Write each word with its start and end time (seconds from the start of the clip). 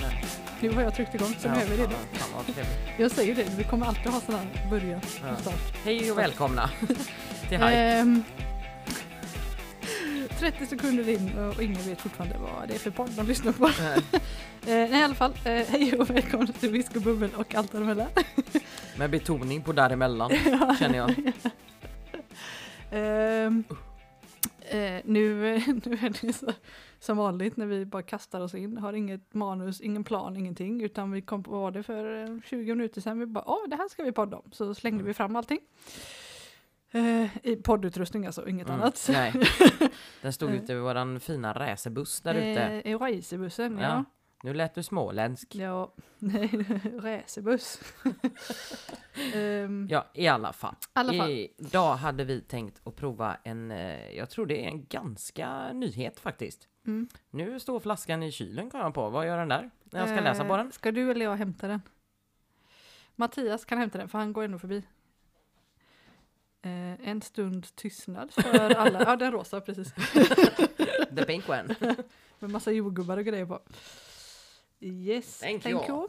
Nej. 0.00 0.24
Nu 0.60 0.70
har 0.70 0.82
jag 0.82 0.94
tryckt 0.94 1.14
igång 1.14 1.34
så 1.38 1.48
nu 1.48 1.54
är 1.54 1.66
vi 1.66 1.76
redo. 1.76 1.92
Jag 2.98 3.10
säger 3.10 3.34
det, 3.34 3.46
vi 3.58 3.64
kommer 3.64 3.86
alltid 3.86 4.06
ha 4.06 4.20
sådana 4.20 4.42
här 4.54 4.70
början 4.70 5.00
Ja. 5.22 5.32
och 5.32 5.38
start. 5.40 5.76
Hej 5.84 6.12
och 6.12 6.18
välkomna 6.18 6.70
till 7.48 7.58
Hype. 7.58 7.74
Ehm, 7.76 8.22
30 10.38 10.66
sekunder 10.66 11.08
in 11.08 11.38
och 11.38 11.62
ingen 11.62 11.82
vet 11.82 12.00
fortfarande 12.00 12.36
vad 12.38 12.68
det 12.68 12.74
är 12.74 12.78
för 12.78 12.90
podd 12.90 13.10
de 13.10 13.26
lyssnar 13.26 13.52
på. 13.52 13.66
Eh, 13.66 14.20
Eh, 14.66 14.66
nej 14.90 15.00
i 15.00 15.04
alla 15.04 15.14
fall, 15.14 15.32
eh, 15.44 15.52
hej 15.68 15.94
och 15.98 16.10
välkomna 16.10 16.46
till 16.46 16.70
Visk 16.70 16.92
och 17.36 17.54
allt 17.54 17.72
däremellan. 17.72 18.06
Med 18.96 19.10
betoning 19.10 19.62
på 19.62 19.72
däremellan, 19.72 20.30
känner 20.78 20.96
jag. 20.98 21.32
Ehm, 22.92 23.64
eh, 24.70 25.00
nu, 25.04 25.54
eh, 25.54 25.62
nu 25.84 25.92
är 25.92 26.22
det 26.26 26.32
så, 26.32 26.46
som 26.98 27.16
vanligt 27.16 27.56
när 27.56 27.66
vi 27.66 27.86
bara 27.86 28.02
kastar 28.02 28.40
oss 28.40 28.54
in, 28.54 28.76
har 28.78 28.92
inget 28.92 29.34
manus, 29.34 29.80
ingen 29.80 30.04
plan, 30.04 30.36
ingenting, 30.36 30.82
utan 30.82 31.10
vi 31.12 31.22
kom 31.22 31.42
på 31.42 31.70
det 31.70 31.82
för 31.82 32.22
eh, 32.24 32.40
20 32.44 32.74
minuter 32.74 33.00
sedan, 33.00 33.18
vi 33.18 33.26
bara 33.26 33.44
åh 33.46 33.68
det 33.68 33.76
här 33.76 33.88
ska 33.88 34.02
vi 34.02 34.12
podda 34.12 34.36
om, 34.36 34.50
så 34.52 34.74
slängde 34.74 35.04
vi 35.04 35.14
fram 35.14 35.36
allting. 35.36 35.58
Eh, 36.92 37.36
I 37.46 37.56
poddutrustning 37.56 38.26
alltså, 38.26 38.48
inget 38.48 38.68
Mm, 38.68 38.80
annat. 38.80 39.08
Nej. 39.12 39.32
Den 40.22 40.32
stod 40.32 40.50
ute 40.50 40.74
vid 40.74 40.82
våran 40.82 41.20
fina 41.20 41.52
racerbuss 41.52 42.20
där 42.20 42.34
ute. 42.34 42.62
Eh, 42.62 42.92
I 42.92 42.94
racerbussen, 42.94 43.78
ja. 43.78 43.82
Ja. 43.88 44.04
Nu 44.42 44.54
lät 44.54 44.74
du 44.74 44.82
småländsk. 44.82 45.54
Ja, 45.54 45.92
nej, 46.18 46.48
racerbuss. 47.02 47.80
Ehm, 49.34 49.86
Ja, 49.90 50.06
i 50.14 50.26
alla 50.28 50.52
fall. 50.52 50.74
alla 50.92 51.12
fall. 51.12 51.30
Idag 51.58 51.94
hade 51.96 52.24
vi 52.24 52.40
tänkt 52.40 52.80
att 52.84 52.96
prova 52.96 53.36
en, 53.44 53.70
eh, 53.70 54.10
jag 54.16 54.30
tror 54.30 54.46
det 54.46 54.64
är 54.64 54.68
en 54.68 54.86
ganska 54.86 55.72
nyhet 55.72 56.20
faktiskt. 56.20 56.68
Mm. 56.86 57.08
Nu 57.30 57.60
står 57.60 57.80
flaskan 57.80 58.22
i 58.22 58.32
kylen 58.32 58.70
kom 58.70 58.80
jag 58.80 58.94
på. 58.94 59.10
Vad 59.10 59.26
gör 59.26 59.38
den 59.38 59.48
där? 59.48 59.70
När 59.84 60.00
jag 60.00 60.08
ska 60.08 60.20
läsa 60.20 60.44
på 60.44 60.52
Eh, 60.52 60.58
den? 60.58 60.72
Ska 60.72 60.92
du 60.92 61.10
eller 61.10 61.24
jag 61.24 61.36
hämta 61.36 61.68
den? 61.68 61.82
Mattias 63.16 63.64
kan 63.64 63.78
hämta 63.78 63.98
den 63.98 64.08
för 64.08 64.18
han 64.18 64.32
går 64.32 64.42
ändå 64.44 64.58
förbi. 64.58 64.82
Eh, 66.62 67.08
en 67.08 67.22
stund 67.22 67.76
tystnad 67.76 68.32
för 68.32 68.74
alla. 68.76 69.02
Ja, 69.04 69.16
den 69.16 69.32
rosa 69.32 69.60
precis. 69.60 69.92
The 71.16 71.24
pink 71.24 71.48
one. 71.48 71.74
Med 72.38 72.50
massa 72.50 72.72
jordgubbar 72.72 73.16
och 73.16 73.24
grejer 73.24 73.46
på. 73.46 73.60
Yes, 74.80 75.40
Thank 75.40 75.62
thank, 75.62 75.88
you. 75.88 75.98
you. 75.98 76.08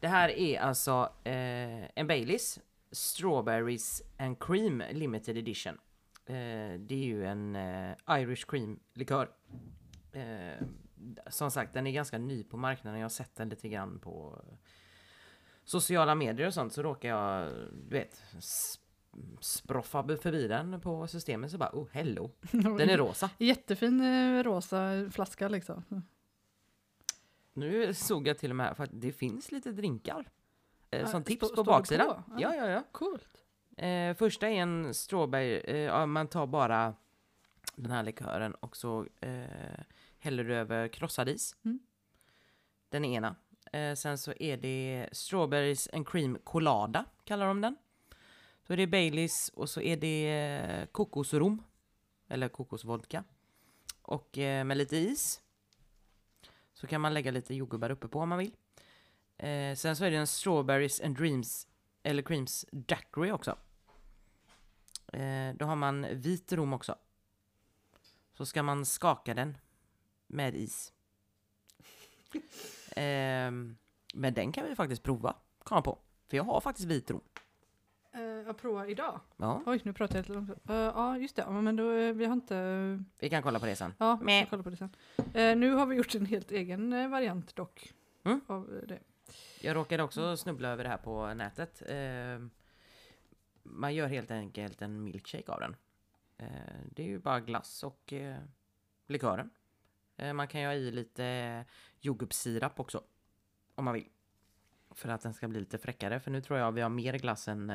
Det 0.00 0.08
här 0.08 0.28
är 0.28 0.60
alltså 0.60 1.12
eh, 1.24 1.98
en 1.98 2.06
Baileys 2.06 2.58
Strawberries 2.92 4.02
and 4.18 4.38
Cream 4.38 4.82
Limited 4.90 5.36
Edition. 5.36 5.78
Eh, 6.26 6.78
det 6.78 6.94
är 6.94 7.04
ju 7.04 7.26
en 7.26 7.56
eh, 7.56 7.96
Irish 8.10 8.46
Cream 8.48 8.80
likör. 8.94 9.30
Eh, 10.12 10.66
som 11.26 11.50
sagt, 11.50 11.74
den 11.74 11.86
är 11.86 11.90
ganska 11.92 12.18
ny 12.18 12.44
på 12.44 12.56
marknaden. 12.56 13.00
Jag 13.00 13.04
har 13.04 13.10
sett 13.10 13.36
den 13.36 13.48
lite 13.48 13.68
grann 13.68 13.98
på 13.98 14.44
sociala 15.64 16.14
medier 16.14 16.46
och 16.46 16.54
sånt. 16.54 16.72
Så 16.72 16.82
råkar 16.82 17.08
jag, 17.08 17.52
du 17.72 17.96
vet, 17.96 18.22
sproffa 19.40 20.02
förbi 20.02 20.48
den 20.48 20.80
på 20.80 21.06
systemet 21.06 21.50
så 21.50 21.58
bara 21.58 21.70
oh 21.72 21.88
hello, 21.92 22.30
den 22.50 22.90
är 22.90 22.96
rosa. 22.96 23.30
Jättefin 23.38 24.00
eh, 24.00 24.42
rosa 24.42 25.10
flaska 25.10 25.48
liksom. 25.48 25.84
Nu 27.58 27.94
såg 27.94 28.26
jag 28.28 28.38
till 28.38 28.50
och 28.50 28.56
med 28.56 28.76
för 28.76 28.84
att 28.84 28.90
det 28.92 29.12
finns 29.12 29.52
lite 29.52 29.72
drinkar. 29.72 30.28
Eh, 30.90 31.06
som 31.10 31.24
tips 31.24 31.46
stå- 31.46 31.54
på 31.56 31.64
baksidan. 31.64 32.06
på? 32.06 32.22
Ja. 32.28 32.40
Ja, 32.40 32.54
ja, 32.56 32.70
ja. 32.70 32.82
Coolt. 32.92 33.44
Eh, 33.76 34.14
första 34.16 34.48
är 34.48 34.52
en 34.62 34.94
strawberry, 34.94 35.56
eh, 35.58 36.06
man 36.06 36.28
tar 36.28 36.46
bara 36.46 36.94
den 37.76 37.90
här 37.90 38.02
likören 38.02 38.54
och 38.54 38.76
så 38.76 39.06
eh, 39.20 39.80
häller 40.18 40.44
du 40.44 40.54
över 40.54 40.88
krossad 40.88 41.28
is. 41.28 41.56
Mm. 41.64 41.78
Den 42.88 43.04
ena. 43.04 43.36
Eh, 43.72 43.94
sen 43.94 44.18
så 44.18 44.32
är 44.40 44.56
det 44.56 45.08
strawberries 45.12 45.88
and 45.92 46.08
cream 46.08 46.38
colada, 46.44 47.04
kallar 47.24 47.46
de 47.46 47.60
den. 47.60 47.76
Då 48.66 48.72
är 48.72 48.76
det 48.76 48.86
Baileys 48.86 49.48
och 49.54 49.70
så 49.70 49.80
är 49.80 49.96
det 49.96 50.28
eh, 50.30 50.86
kokosrom, 50.86 51.62
eller 52.28 52.48
kokosvodka. 52.48 53.24
Och 54.02 54.30
med 54.36 54.76
lite 54.76 54.96
is. 54.96 55.40
Så 56.80 56.86
kan 56.86 57.00
man 57.00 57.14
lägga 57.14 57.30
lite 57.30 57.54
jordgubbar 57.54 57.90
uppe 57.90 58.08
på 58.08 58.20
om 58.20 58.28
man 58.28 58.38
vill. 58.38 58.56
Eh, 59.36 59.74
sen 59.74 59.96
så 59.96 60.04
är 60.04 60.10
det 60.10 60.16
en 60.16 60.26
strawberries 60.26 61.00
and 61.00 61.16
dreams, 61.16 61.66
eller 62.02 62.22
creams 62.22 62.66
daiquiri 62.72 63.32
också. 63.32 63.58
Eh, 65.12 65.54
då 65.54 65.64
har 65.64 65.76
man 65.76 66.06
vit 66.10 66.52
rom 66.52 66.72
också. 66.72 66.96
Så 68.32 68.46
ska 68.46 68.62
man 68.62 68.86
skaka 68.86 69.34
den 69.34 69.58
med 70.26 70.54
is. 70.54 70.92
Ehm, 72.96 73.76
men 74.14 74.34
den 74.34 74.52
kan 74.52 74.68
vi 74.68 74.74
faktiskt 74.74 75.02
prova, 75.02 75.36
kom 75.58 75.76
jag 75.76 75.84
på. 75.84 75.98
För 76.26 76.36
jag 76.36 76.44
har 76.44 76.60
faktiskt 76.60 76.88
vit 76.88 77.10
rom. 77.10 77.24
Jag 78.48 78.58
provar 78.58 78.86
idag. 78.86 79.20
Ja, 79.36 79.62
Oj, 79.66 79.80
nu 79.84 79.92
pratar 79.92 80.16
jag 80.16 80.22
lite 80.22 80.32
långsamt. 80.32 80.70
Eh, 80.70 80.76
ja, 80.76 81.18
just 81.18 81.36
det. 81.36 81.42
Ja, 81.42 81.60
Men 81.60 81.76
då, 81.76 81.92
eh, 81.92 82.12
vi 82.12 82.24
har 82.24 82.32
inte... 82.32 83.04
vi 83.20 83.30
kan 83.30 83.42
kolla 83.42 83.60
på 83.60 83.66
det 83.66 83.76
sen. 83.76 83.94
Ja, 83.98 84.18
vi 84.22 84.40
ska 84.40 84.50
kolla 84.50 84.62
på 84.62 84.70
det 84.70 84.76
sen. 84.76 84.90
Nu 85.60 85.72
har 85.72 85.86
vi 85.86 85.96
gjort 85.96 86.14
en 86.14 86.26
helt 86.26 86.50
egen 86.50 87.10
variant 87.10 87.56
dock. 87.56 87.92
Mm. 88.24 88.40
Av 88.46 88.80
det. 88.88 88.98
Jag 89.60 89.76
råkade 89.76 90.02
också 90.02 90.36
snubbla 90.36 90.68
över 90.68 90.84
det 90.84 90.90
här 90.90 90.96
på 90.96 91.34
nätet. 91.34 91.82
Man 93.62 93.94
gör 93.94 94.08
helt 94.08 94.30
enkelt 94.30 94.82
en 94.82 95.04
milkshake 95.04 95.52
av 95.52 95.60
den. 95.60 95.76
Det 96.84 97.02
är 97.02 97.06
ju 97.06 97.18
bara 97.18 97.40
glass 97.40 97.82
och 97.82 98.12
likören. 99.06 99.50
Man 100.34 100.48
kan 100.48 100.60
ju 100.60 100.66
ha 100.66 100.74
i 100.74 100.90
lite 100.90 101.64
jordgubbssirap 102.00 102.80
också. 102.80 103.02
Om 103.74 103.84
man 103.84 103.94
vill. 103.94 104.08
För 104.90 105.08
att 105.08 105.20
den 105.20 105.34
ska 105.34 105.48
bli 105.48 105.60
lite 105.60 105.78
fräckare. 105.78 106.20
För 106.20 106.30
nu 106.30 106.40
tror 106.40 106.58
jag 106.58 106.72
vi 106.72 106.80
har 106.80 106.88
mer 106.90 107.18
glass 107.18 107.48
än... 107.48 107.72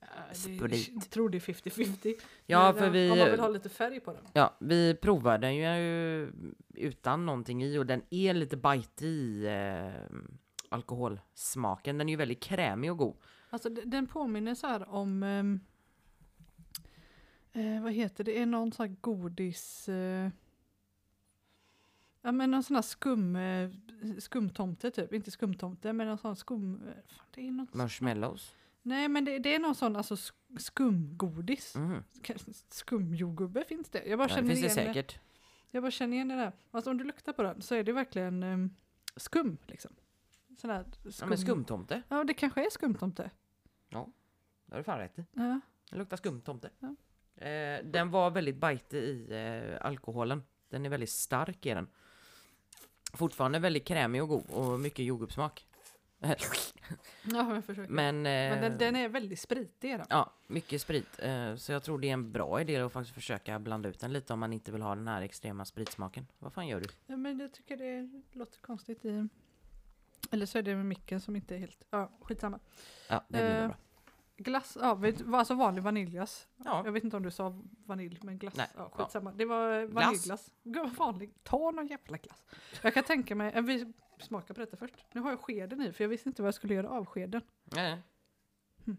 Eh, 0.00 0.08
Eh, 0.28 0.32
Sprit. 0.34 0.90
jag 0.94 1.10
tror 1.10 1.28
det 1.30 1.36
är 1.36 1.40
50-50. 1.40 2.14
ja, 2.46 2.72
för 2.72 2.84
eh, 2.86 2.90
vi... 2.90 3.10
Om 3.10 3.18
man 3.18 3.30
vill 3.30 3.40
ha 3.40 3.48
lite 3.48 3.68
färg 3.68 4.00
på 4.00 4.12
den. 4.12 4.22
Ja, 4.32 4.54
vi 4.58 4.94
provar 4.94 5.38
den 5.38 5.56
ju 5.56 6.32
utan 6.74 7.26
någonting 7.26 7.62
i 7.64 7.78
och 7.78 7.86
den 7.86 8.02
är 8.10 8.34
lite 8.34 8.56
bite 8.56 9.06
i 9.06 9.44
eh, 9.46 10.16
alkoholsmaken. 10.68 11.98
Den 11.98 12.08
är 12.08 12.12
ju 12.12 12.16
väldigt 12.16 12.42
krämig 12.42 12.90
och 12.90 12.98
god. 12.98 13.16
Alltså 13.50 13.68
den 13.68 14.06
påminner 14.06 14.54
så 14.54 14.66
här 14.66 14.88
om... 14.88 15.22
ehm, 15.22 15.60
eh, 17.52 17.82
vad 17.82 17.92
heter 17.92 18.24
det? 18.24 18.32
Det 18.32 18.42
är 18.42 18.46
någon 18.46 18.72
sån 18.72 18.88
här 18.88 18.96
godis... 19.00 19.88
Eh, 19.88 20.30
ja 22.22 22.32
men 22.32 22.50
någon 22.50 22.62
sån 22.62 22.74
här 22.76 22.82
skum... 22.82 23.36
Eh, 23.36 23.70
skumtomte 24.18 24.90
typ. 24.90 25.12
Inte 25.12 25.30
skumtomte 25.30 25.92
men 25.92 26.06
någon 26.06 26.18
sån 26.18 26.36
skum... 26.36 26.74
eh, 26.88 26.92
Fan, 27.16 27.26
det 27.34 27.46
är 27.48 27.50
något, 27.50 27.74
Marshmallows. 27.74 28.54
Nej 28.88 29.08
men 29.08 29.24
det, 29.24 29.38
det 29.38 29.54
är 29.54 29.58
någon 29.58 29.74
sån 29.74 29.96
alltså 29.96 30.14
sk- 30.14 30.58
skumgodis. 30.58 31.74
Mhm. 31.74 32.04
Skumjordgubbe 32.68 33.64
finns 33.64 33.88
det? 33.90 34.04
Jag 34.06 34.18
bara 34.18 34.24
Ja, 34.24 34.28
det 34.28 34.34
känner 34.34 34.48
finns 34.54 34.74
det 34.74 34.80
igen 34.82 34.94
säkert. 34.94 35.18
Jag 35.70 35.82
bara 35.82 35.90
känner 35.90 36.14
igen 36.14 36.28
det 36.28 36.34
där. 36.36 36.52
Alltså 36.70 36.90
om 36.90 36.98
du 36.98 37.04
luktar 37.04 37.32
på 37.32 37.42
den 37.42 37.62
så 37.62 37.74
är 37.74 37.82
det 37.84 37.92
verkligen 37.92 38.42
um, 38.42 38.74
skum 39.16 39.56
liksom. 39.66 39.90
Sån 40.58 40.70
där 40.70 40.84
skum. 41.00 41.12
Ja, 41.20 41.26
men 41.26 41.38
skumtomte. 41.38 42.02
Ja, 42.08 42.24
det 42.24 42.34
kanske 42.34 42.66
är 42.66 42.70
skumtomte. 42.70 43.30
Det 43.90 43.96
har 44.74 44.78
du 44.78 44.82
fan 44.84 44.98
rätt 44.98 45.18
i. 45.18 45.24
Ja. 45.32 45.60
Det 45.90 45.96
luktar 45.96 46.16
skumtomte. 46.16 46.70
Ja. 46.78 46.94
Eh, 47.46 47.84
den 47.84 48.10
var 48.10 48.30
väldigt 48.30 48.56
bite 48.56 48.96
i 48.98 49.26
eh, 49.30 49.86
alkoholen. 49.86 50.42
Den 50.68 50.86
är 50.86 50.90
väldigt 50.90 51.10
stark 51.10 51.66
i 51.66 51.68
den. 51.74 51.88
Fortfarande 53.12 53.58
väldigt 53.58 53.84
krämig 53.86 54.22
och 54.22 54.28
god 54.28 54.50
och 54.50 54.80
mycket 54.80 55.04
jordgubbssmak. 55.04 55.66
Ja, 57.32 57.42
men 57.42 57.54
jag 57.54 57.64
försöker. 57.64 57.90
Men, 57.92 58.16
eh, 58.16 58.22
Men 58.22 58.60
den, 58.60 58.78
den 58.78 58.96
är 58.96 59.08
väldigt 59.08 59.40
spritig. 59.40 59.98
den. 59.98 60.06
Ja, 60.10 60.32
mycket 60.46 60.80
sprit. 60.80 61.18
Eh, 61.18 61.54
så 61.56 61.72
jag 61.72 61.82
tror 61.82 61.98
det 61.98 62.08
är 62.08 62.12
en 62.12 62.32
bra 62.32 62.60
idé 62.60 62.76
att 62.76 62.92
faktiskt 62.92 63.14
försöka 63.14 63.58
blanda 63.58 63.88
ut 63.88 64.00
den 64.00 64.12
lite 64.12 64.32
om 64.32 64.40
man 64.40 64.52
inte 64.52 64.72
vill 64.72 64.82
ha 64.82 64.94
den 64.94 65.08
här 65.08 65.22
extrema 65.22 65.64
spritsmaken. 65.64 66.26
Vad 66.38 66.52
fan 66.52 66.66
gör 66.68 66.80
du? 66.80 66.86
Ja, 67.06 67.16
men 67.16 67.40
jag 67.40 67.52
tycker 67.52 67.76
det 67.76 68.10
låter 68.32 68.60
konstigt 68.60 69.04
i... 69.04 69.28
Eller 70.30 70.46
så 70.46 70.58
är 70.58 70.62
det 70.62 70.76
med 70.76 70.86
micken 70.86 71.20
som 71.20 71.36
inte 71.36 71.54
är 71.54 71.58
helt... 71.58 71.84
Ja, 71.90 72.10
skitsamma. 72.22 72.58
Ja, 73.08 73.24
det 73.28 73.38
blir 73.38 73.60
Eh, 73.60 73.66
bra. 73.66 73.76
Glass, 74.40 74.76
ja, 74.80 74.94
vet, 74.94 75.22
alltså 75.34 75.54
vanlig 75.54 75.82
vaniljglass. 75.82 76.48
Ja, 76.56 76.82
Jag 76.84 76.92
vet 76.92 77.04
inte 77.04 77.16
om 77.16 77.22
du 77.22 77.30
sa 77.30 77.62
vanilj, 77.86 78.18
men 78.22 78.38
glass. 78.38 78.54
Nej, 78.56 78.66
ja, 78.76 78.90
ja. 78.96 79.04
skitsamma. 79.04 79.32
Det 79.32 79.44
var 79.44 79.80
eh, 79.80 79.86
vaniljglass. 79.86 80.50
Gud 80.62 80.82
vad 80.82 80.94
vanlig. 80.96 81.34
Ta 81.42 81.70
någon 81.70 81.86
jävla 81.86 82.16
glass. 82.16 82.44
Jag 82.82 82.94
kan 82.94 83.04
tänka 83.04 83.34
mig, 83.34 83.52
eh, 83.54 83.62
vi 83.62 83.92
smakar 84.22 84.54
på 84.54 84.60
detta 84.60 84.76
först. 84.76 84.94
Nu 85.12 85.20
har 85.20 85.30
jag 85.30 85.40
skeden 85.40 85.82
i 85.82 85.92
för 85.92 86.04
jag 86.04 86.08
visste 86.08 86.28
inte 86.28 86.42
vad 86.42 86.46
jag 86.46 86.54
skulle 86.54 86.74
göra 86.74 86.90
av 86.90 87.06
skeden. 87.06 87.42
nej. 87.64 87.98
Hmm. 88.84 88.96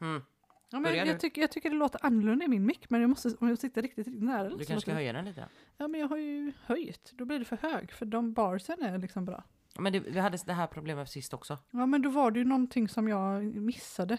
Mm. 0.00 0.22
Ja, 0.70 0.80
men 0.80 0.92
du. 0.92 0.98
jag, 0.98 1.20
tycker, 1.20 1.40
jag 1.40 1.50
tycker 1.50 1.70
det 1.70 1.76
låter 1.76 2.06
annorlunda 2.06 2.44
i 2.44 2.48
min 2.48 2.66
mick 2.66 2.90
men 2.90 3.00
jag 3.00 3.10
måste, 3.10 3.28
om 3.40 3.48
jag 3.48 3.58
sitter 3.58 3.82
riktigt, 3.82 4.06
riktigt 4.06 4.22
nära 4.22 4.48
den 4.48 4.58
Du 4.58 4.64
kanske 4.64 4.80
ska 4.80 4.94
höja 4.94 5.12
den 5.12 5.24
lite? 5.24 5.48
Ja 5.76 5.88
men 5.88 6.00
jag 6.00 6.08
har 6.08 6.16
ju 6.16 6.52
höjt, 6.64 7.12
då 7.14 7.24
blir 7.24 7.38
det 7.38 7.44
för 7.44 7.56
hög 7.56 7.92
för 7.92 8.06
de 8.06 8.32
barsen 8.32 8.82
är 8.82 8.98
liksom 8.98 9.24
bra. 9.24 9.44
Men 9.78 9.92
det, 9.92 10.00
vi 10.00 10.18
hade 10.18 10.38
det 10.46 10.52
här 10.52 10.66
problemet 10.66 11.10
sist 11.10 11.34
också. 11.34 11.58
Ja 11.70 11.86
men 11.86 12.02
då 12.02 12.10
var 12.10 12.30
det 12.30 12.38
ju 12.38 12.44
någonting 12.44 12.88
som 12.88 13.08
jag 13.08 13.44
missade. 13.44 14.18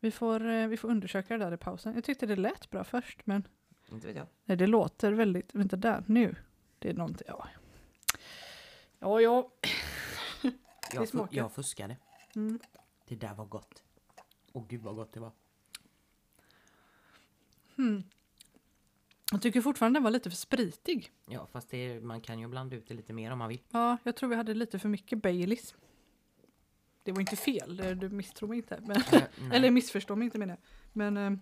Vi 0.00 0.10
får, 0.10 0.50
eh, 0.50 0.66
vi 0.68 0.76
får 0.76 0.88
undersöka 0.88 1.38
det 1.38 1.44
där 1.44 1.54
i 1.54 1.56
pausen. 1.56 1.94
Jag 1.94 2.04
tyckte 2.04 2.26
det 2.26 2.36
lät 2.36 2.70
bra 2.70 2.84
först 2.84 3.26
men 3.26 3.48
Inte 3.92 4.06
vet 4.06 4.16
jag. 4.16 4.26
nej, 4.44 4.56
det 4.56 4.66
låter 4.66 5.12
väldigt, 5.12 5.54
vänta 5.54 5.76
där, 5.76 6.04
nu. 6.06 6.36
Det 6.78 6.90
är 6.90 6.94
någonting, 6.94 7.26
ja. 7.30 7.48
Ja, 9.02 9.20
ja. 9.20 9.50
Jag, 10.92 11.08
smakar. 11.08 11.36
jag 11.36 11.52
fuskade. 11.52 11.96
Mm. 12.36 12.58
Det 13.08 13.14
där 13.16 13.34
var 13.34 13.44
gott. 13.44 13.82
Åh 14.52 14.64
gud 14.68 14.82
vad 14.82 14.94
gott 14.94 15.12
det 15.12 15.20
var. 15.20 15.32
Jag 19.32 19.42
tycker 19.42 19.60
fortfarande 19.60 19.96
den 19.96 20.04
var 20.04 20.10
lite 20.10 20.30
för 20.30 20.36
spritig. 20.36 21.10
Ja 21.26 21.46
fast 21.46 21.70
det, 21.70 22.00
man 22.00 22.20
kan 22.20 22.38
ju 22.38 22.48
blanda 22.48 22.76
ut 22.76 22.88
det 22.88 22.94
lite 22.94 23.12
mer 23.12 23.30
om 23.30 23.38
man 23.38 23.48
vill. 23.48 23.62
Ja, 23.70 23.96
jag 24.02 24.16
tror 24.16 24.28
vi 24.28 24.36
hade 24.36 24.54
lite 24.54 24.78
för 24.78 24.88
mycket 24.88 25.22
Baileys. 25.22 25.74
Det 27.02 27.12
var 27.12 27.20
inte 27.20 27.36
fel, 27.36 27.76
det- 27.76 27.94
du 27.94 28.08
misstror 28.08 28.48
mig 28.48 28.56
inte. 28.56 28.80
Men, 28.86 29.02
nej. 29.12 29.28
eller 29.52 29.70
missförstå 29.70 30.16
mig 30.16 30.24
inte 30.24 30.38
menar 30.38 30.54
jag. 30.54 30.60
Men 30.92 31.16
eh, 31.16 31.38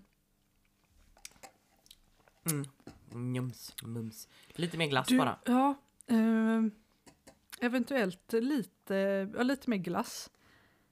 Mm. 2.50 2.64
Njums, 3.32 3.74
mums. 3.82 4.28
Lite 4.48 4.78
mer 4.78 4.86
glass 4.86 5.06
du, 5.08 5.18
bara. 5.18 5.38
ja, 5.44 5.74
eh, 6.06 6.62
eventuellt 7.60 8.32
lite, 8.32 9.28
ja, 9.36 9.42
lite 9.42 9.70
mer 9.70 9.76
glass. 9.76 10.30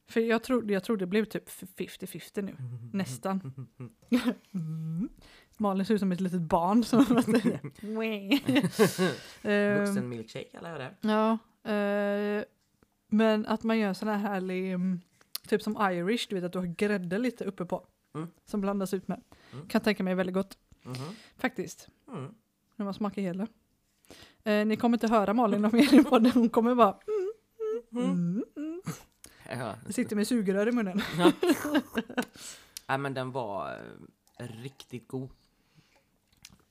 För 0.08 0.20
jag 0.20 0.42
tror, 0.42 0.70
jag 0.70 0.84
tror 0.84 0.96
det 0.96 1.06
blev 1.06 1.24
typ 1.24 1.48
50-50 1.48 2.42
nu, 2.42 2.56
nästan. 2.92 3.52
Mm. 4.54 5.08
Malin 5.58 5.86
ser 5.86 5.94
ut 5.94 6.00
som 6.00 6.12
ett 6.12 6.20
litet 6.20 6.40
barn. 6.40 6.84
Som 6.84 7.00
Eh, 9.42 9.78
Vuxen 9.78 10.08
milkshake 10.08 10.58
eller 10.58 10.78
det. 10.78 10.94
Ja, 11.00 11.38
eh, 11.72 12.44
men 13.08 13.46
att 13.46 13.62
man 13.62 13.78
gör 13.78 13.94
sån 13.94 14.08
här 14.08 14.18
härlig, 14.18 14.72
mm, 14.72 15.00
typ 15.48 15.62
som 15.62 15.76
Irish, 15.92 16.26
du 16.28 16.34
vet 16.34 16.44
att 16.44 16.52
du 16.52 16.58
har 16.58 16.66
grädde 16.66 17.18
lite 17.18 17.44
uppe 17.44 17.64
på. 17.64 17.86
Mm. 18.14 18.28
Som 18.44 18.60
blandas 18.60 18.94
ut 18.94 19.08
med. 19.08 19.22
Mm. 19.52 19.68
Kan 19.68 19.80
tänka 19.80 20.02
mig 20.02 20.14
väldigt 20.14 20.34
gott, 20.34 20.58
Mhm. 20.82 20.96
faktiskt. 21.36 21.88
Mm. 22.08 22.34
När 22.76 22.84
man 22.84 22.94
smakar 22.94 23.22
hela. 23.22 23.46
Eh, 24.48 24.66
ni 24.66 24.76
kommer 24.76 24.96
inte 24.96 25.08
höra 25.08 25.34
Malin 25.34 25.64
om 25.64 25.70
mer 25.72 25.94
i 25.94 26.04
podden, 26.04 26.32
hon 26.32 26.50
kommer 26.50 26.74
bara 26.74 26.98
mm, 27.92 28.10
mm, 28.10 28.44
mm. 28.56 28.82
Ja. 29.48 29.74
Sitter 29.90 30.16
med 30.16 30.26
sugrör 30.26 30.68
i 30.68 30.72
munnen. 30.72 31.02
Nej 32.88 32.98
men 32.98 33.14
den 33.14 33.32
var 33.32 33.82
eh, 34.38 34.46
riktigt 34.46 35.08
god. 35.08 35.30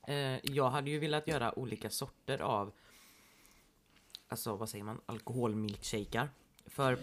Eh, 0.08 0.46
jag 0.46 0.70
hade 0.70 0.90
ju 0.90 1.00
velat 1.00 1.28
göra 1.28 1.60
olika 1.60 1.90
sorter 1.90 2.42
av 2.42 2.74
Alltså 4.28 4.56
vad 4.56 4.70
säger 4.70 4.84
man? 4.84 5.02
Alkoholmilkshaker. 5.06 6.30
För 6.66 7.00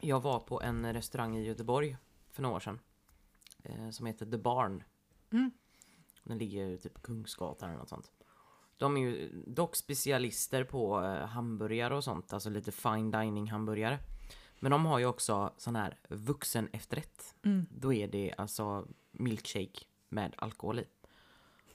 jag 0.00 0.20
var 0.20 0.40
på 0.40 0.62
en 0.62 0.92
restaurang 0.92 1.36
i 1.36 1.46
Göteborg 1.46 1.96
för 2.30 2.42
några 2.42 2.56
år 2.56 2.60
sedan. 2.60 2.80
Eh, 3.62 3.90
som 3.90 4.06
heter 4.06 4.26
The 4.26 4.38
Barn. 4.38 4.82
Mm. 5.32 5.50
Den 6.24 6.38
ligger 6.38 6.76
typ 6.76 6.94
på 6.94 7.00
Kungsgatan 7.00 7.68
eller 7.68 7.78
något 7.78 7.88
sånt. 7.88 8.10
De 8.80 8.96
är 8.96 9.00
ju 9.00 9.30
dock 9.46 9.76
specialister 9.76 10.64
på 10.64 11.00
eh, 11.04 11.26
hamburgare 11.26 11.96
och 11.96 12.04
sånt, 12.04 12.32
alltså 12.32 12.50
lite 12.50 12.72
fine 12.72 13.10
dining 13.10 13.50
hamburgare. 13.50 13.98
Men 14.60 14.70
de 14.72 14.86
har 14.86 14.98
ju 14.98 15.06
också 15.06 15.52
sån 15.56 15.76
här 15.76 15.98
vuxen 16.08 16.68
efterrätt. 16.72 17.34
Mm. 17.44 17.66
Då 17.70 17.92
är 17.92 18.08
det 18.08 18.34
alltså 18.38 18.86
milkshake 19.12 19.80
med 20.08 20.34
alkohol 20.38 20.78
i. 20.78 20.84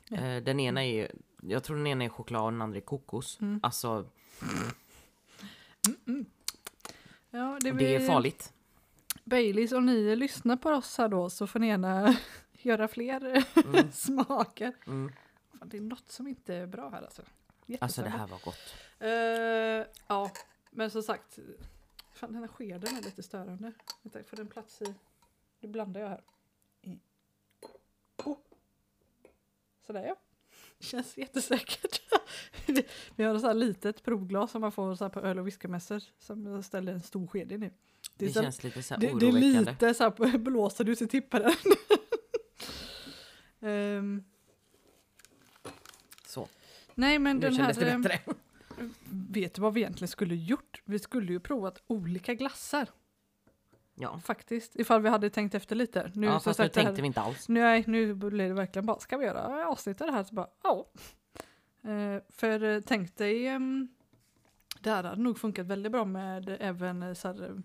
Ja. 0.09 0.17
Eh, 0.17 0.43
den 0.43 0.59
ena 0.59 0.85
är, 0.85 1.11
jag 1.41 1.63
tror 1.63 1.77
den 1.77 1.87
ena 1.87 2.03
är 2.05 2.09
choklad 2.09 2.45
och 2.45 2.51
den 2.51 2.61
andra 2.61 2.77
är 2.77 2.81
kokos. 2.81 3.37
Mm. 3.41 3.59
Alltså, 3.63 4.05
Ja, 7.31 7.57
det, 7.61 7.71
det 7.71 7.95
är 7.95 7.99
vi- 7.99 8.07
farligt. 8.07 8.53
Baileys, 9.23 9.71
om 9.71 9.85
ni 9.85 10.15
lyssnar 10.15 10.57
på 10.57 10.69
oss 10.69 10.97
här 10.97 11.07
då 11.09 11.29
så 11.29 11.47
får 11.47 11.59
ni 11.59 11.67
gärna 11.67 12.15
göra 12.61 12.87
fler 12.87 13.45
Mm, 13.65 13.91
smaker. 13.93 14.73
Fan, 15.65 15.69
det 15.69 15.77
är 15.77 15.81
något 15.81 16.09
som 16.12 16.27
inte 16.27 16.56
är 16.56 16.67
bra 16.67 16.89
här 16.89 17.01
alltså. 17.01 17.21
Alltså 17.79 18.01
det 18.01 18.09
här 18.09 18.27
var 18.27 18.39
gott. 18.39 18.75
Eh, 19.00 19.94
ja, 20.07 20.31
men 20.71 20.91
som 20.91 21.03
sagt. 21.03 21.39
Fan, 22.13 22.31
den 22.33 22.41
här 22.41 22.47
skeden 22.47 22.97
är 22.97 23.01
lite 23.01 23.23
störande. 23.23 23.71
Vänta, 24.03 24.23
får 24.23 24.38
den 24.38 24.47
plats 24.47 24.81
i... 24.81 24.94
Nu 25.59 25.67
blandar 25.69 26.01
jag 26.01 26.09
här. 26.09 26.21
Oh. 28.25 28.38
Sådär 29.88 30.03
ja. 30.06 30.15
Känns 30.79 31.17
jättesäkert. 31.17 32.01
Vi 33.15 33.23
har 33.23 33.35
ett 33.35 33.41
så 33.41 33.47
här 33.47 33.53
litet 33.53 34.03
provglas 34.03 34.51
som 34.51 34.62
man 34.62 34.71
får 34.71 34.95
så 34.95 35.09
på 35.09 35.19
öl 35.19 35.39
och 35.39 35.47
whiskymässor. 35.47 36.03
Som 36.19 36.45
jag 36.45 36.65
ställer 36.65 36.94
en 36.94 37.01
stor 37.01 37.27
sked 37.27 37.51
i 37.51 37.57
nu. 37.57 37.71
Det, 38.15 38.29
så- 38.29 38.41
känns 38.41 38.63
lite 38.63 38.83
så 38.83 38.94
här 38.94 39.01
det, 39.01 39.07
det 39.07 39.12
är 39.12 39.31
oroväckande. 39.31 39.71
lite 39.71 39.94
så 39.94 40.03
här 40.03 40.38
blåser 40.38 40.83
du 40.83 40.95
så 40.95 41.07
tippar 41.07 41.39
den. 41.39 41.53
Ehm, 43.69 44.23
Så, 44.27 44.34
nej 46.95 47.19
men 47.19 47.36
nu 47.36 47.42
den 47.42 47.56
kändes 47.56 47.77
här... 47.77 47.86
det 47.86 47.92
ehm, 47.92 48.01
bättre. 48.01 48.33
Vet 49.09 49.53
du 49.53 49.62
vad 49.62 49.74
vi 49.74 49.81
egentligen 49.81 50.07
skulle 50.07 50.36
gjort? 50.36 50.81
Vi 50.86 51.00
skulle 51.00 51.33
ju 51.33 51.39
provat 51.39 51.83
olika 51.88 52.33
glassar. 52.33 52.89
Ja, 53.95 54.19
Faktiskt, 54.19 54.75
ifall 54.75 55.01
vi 55.01 55.09
hade 55.09 55.30
tänkt 55.30 55.56
efter 55.56 55.75
lite. 55.75 56.12
Nu, 56.13 56.27
ja 56.27 56.39
så 56.39 56.44
fast 56.44 56.59
nu 56.59 56.65
det 56.65 56.80
här- 56.80 56.83
tänkte 56.86 57.01
vi 57.01 57.07
inte 57.07 57.21
alls. 57.21 57.50
Nej, 57.50 57.83
nu 57.88 58.13
blir 58.13 58.47
det 58.47 58.53
verkligen 58.53 58.86
bara, 58.86 59.00
ska 59.00 59.18
vi 59.18 59.25
göra 59.25 59.68
avsnitt 59.68 60.01
av 60.01 60.07
det 60.07 60.13
här? 60.13 60.24
Så 60.24 60.36
bara, 60.36 60.47
ja. 60.63 60.88
Eh, 61.81 62.21
för 62.30 62.63
eh, 62.63 62.81
tänk 62.86 63.18
dig, 63.18 63.56
um, 63.56 63.88
det 64.80 64.89
här 64.89 65.03
hade 65.03 65.21
nog 65.21 65.39
funkat 65.39 65.65
väldigt 65.65 65.91
bra 65.91 66.06
med 66.06 66.57
även 66.59 67.03
eh, 67.03 67.13
så 67.13 67.27
här, 67.27 67.62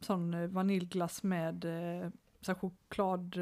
sån 0.00 0.34
eh, 0.34 0.46
vaniljglass 0.48 1.22
med 1.22 1.62
så 2.40 2.52
här 2.52 2.58
choklad 2.58 3.36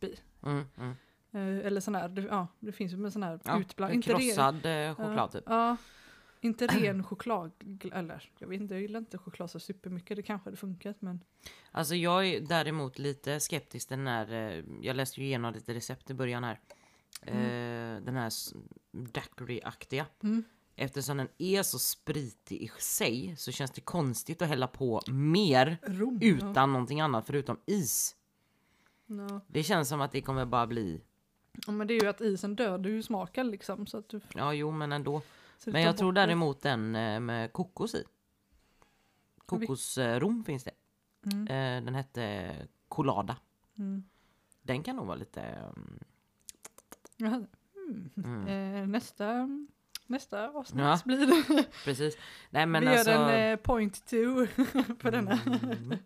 i. 0.00 0.18
Mm, 0.42 0.64
mm. 0.78 0.94
Eh, 1.36 1.66
eller 1.66 1.80
sån 1.80 1.94
här, 1.94 2.08
det, 2.08 2.22
ja, 2.22 2.46
det 2.60 2.72
finns 2.72 2.92
ju 2.92 2.96
med 2.96 3.12
sån 3.12 3.22
här 3.22 3.40
Ja, 3.44 3.60
utbland. 3.60 3.90
en 3.90 3.96
Inte 3.96 4.12
ren, 4.12 4.18
krossad 4.20 4.66
eh, 4.66 4.94
choklad 4.94 5.18
ja, 5.18 5.28
typ. 5.28 5.44
Ja, 5.46 5.76
inte 6.40 6.66
ren 6.66 7.04
choklad, 7.04 7.50
eller 7.92 8.30
jag 8.38 8.48
vet 8.48 8.60
inte, 8.60 8.74
jag 8.74 8.82
gillar 8.82 8.98
inte 9.00 9.18
choklad 9.18 9.50
så 9.50 9.60
supermycket. 9.60 10.16
Det 10.16 10.22
kanske 10.22 10.46
hade 10.46 10.56
funkat 10.56 10.96
men. 11.00 11.20
Alltså 11.70 11.94
jag 11.94 12.26
är 12.26 12.40
däremot 12.40 12.98
lite 12.98 13.40
skeptisk 13.40 13.88
den 13.88 14.06
här, 14.06 14.32
eh, 14.32 14.64
jag 14.80 14.96
läste 14.96 15.20
ju 15.20 15.26
igenom 15.26 15.54
lite 15.54 15.74
recept 15.74 16.10
i 16.10 16.14
början 16.14 16.44
här. 16.44 16.60
Eh, 17.22 18.02
den 18.02 18.16
här 18.16 18.32
daiquiri-aktiga. 18.92 20.06
Mm. 20.22 20.44
Eftersom 20.76 21.16
den 21.16 21.28
är 21.38 21.62
så 21.62 21.78
spritig 21.78 22.62
i 22.62 22.70
sig 22.78 23.34
så 23.36 23.52
känns 23.52 23.70
det 23.70 23.80
konstigt 23.80 24.42
att 24.42 24.48
hälla 24.48 24.66
på 24.66 25.00
mer 25.08 25.78
Rom. 25.82 26.18
utan 26.22 26.72
någonting 26.72 27.00
annat 27.00 27.26
förutom 27.26 27.58
is. 27.66 28.16
Ja. 29.06 29.40
Det 29.48 29.62
känns 29.62 29.88
som 29.88 30.00
att 30.00 30.12
det 30.12 30.20
kommer 30.20 30.44
bara 30.44 30.66
bli, 30.66 31.00
Ja, 31.66 31.72
men 31.72 31.86
det 31.86 31.94
är 31.94 32.02
ju 32.02 32.08
att 32.08 32.20
isen 32.20 32.56
dödar 32.56 32.90
ju 32.90 33.02
smaken 33.02 33.50
liksom. 33.50 33.86
Så 33.86 33.98
att 33.98 34.08
du, 34.08 34.20
ja 34.34 34.54
jo 34.54 34.70
men 34.70 34.92
ändå. 34.92 35.22
så 35.58 35.70
Men 35.70 35.82
jag 35.82 35.96
tror 35.96 36.12
däremot 36.12 36.62
den 36.62 36.94
eh, 36.96 37.20
med 37.20 37.52
kokos 37.52 37.94
i. 37.94 38.04
Kokosrom 39.46 40.44
finns 40.44 40.64
det. 40.64 40.70
Mm. 41.32 41.42
Eh, 41.48 41.84
Den 41.84 41.94
hette 41.94 42.52
Colada. 42.88 43.36
Mm. 43.78 44.04
Den 44.62 44.82
kan 44.82 44.96
nog 44.96 45.06
vara 45.06 45.16
lite... 45.16 45.40
mm, 45.42 45.98
Jaha. 47.16 47.46
Mm. 47.88 48.10
Mm. 48.16 48.46
Eh, 48.82 48.86
nästa, 48.88 49.48
nästa 50.06 50.48
avsnitt 50.50 50.80
Ja. 50.84 51.00
blir 51.04 51.26
det. 51.56 51.64
Precis. 51.84 52.16
Nej 52.50 52.66
men 52.66 52.82
Vi 52.82 52.88
alltså... 52.88 53.10
gör 53.10 53.32
en 53.32 53.52
eh, 53.52 53.56
point 53.56 54.06
two 54.06 54.46
på 54.98 55.10
denna. 55.10 55.32
Mm. 55.32 55.98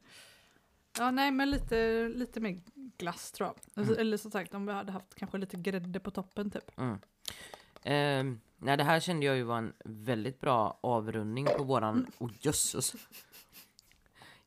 Ja, 0.98 1.10
nej, 1.10 1.30
men 1.30 1.50
lite, 1.50 2.08
lite 2.08 2.40
mer 2.40 2.60
glass 2.98 3.32
tror 3.32 3.46
jag. 3.48 3.56
Alltså, 3.74 3.92
Mm. 3.94 4.00
Eller 4.00 4.16
som 4.16 4.30
sagt, 4.30 4.54
om 4.54 4.66
vi 4.66 4.72
hade 4.72 4.92
haft 4.92 5.14
kanske 5.14 5.38
lite 5.38 5.56
grädde 5.56 6.00
på 6.00 6.10
toppen 6.10 6.50
typ. 6.50 6.78
Mm. 6.78 6.98
Ehm, 7.82 8.40
nej, 8.58 8.76
det 8.76 8.84
här 8.84 9.00
kände 9.00 9.26
jag 9.26 9.36
ju 9.36 9.42
var 9.42 9.58
en 9.58 9.72
väldigt 9.84 10.40
bra 10.40 10.78
avrundning 10.80 11.46
på 11.56 11.64
våran... 11.64 12.06
Oh 12.18 12.30
jösses! 12.40 12.94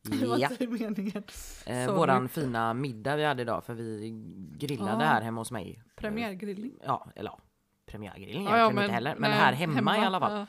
Det 0.02 0.26
var 0.26 0.38
Ja, 0.38 0.50
inte 0.52 0.68
meningen. 0.68 1.24
eh, 1.66 1.96
våran 1.96 2.30
fina 2.30 2.74
middag 2.74 3.16
vi 3.16 3.24
hade 3.26 3.42
idag 3.42 3.66
för 3.66 3.74
vi 3.74 4.10
grillade 4.58 5.04
Ja. 5.04 5.10
här 5.10 5.22
hemma 5.22 5.42
hos 5.42 5.52
mig. 5.52 5.84
Premiärgrillning. 5.96 6.74
Ja, 6.86 7.08
eller 7.16 7.30
ja, 7.30 7.40
premiärgrillning 7.86 8.44
Ja, 8.46 8.58
egentligen 8.58 8.78
ja, 8.78 8.84
inte 8.84 8.94
heller, 8.94 9.16
men 9.16 9.30
nej, 9.32 9.40
här 9.40 9.54
hemma, 9.54 9.98
i 9.98 10.00
alla 10.02 10.20
fall. 10.20 10.48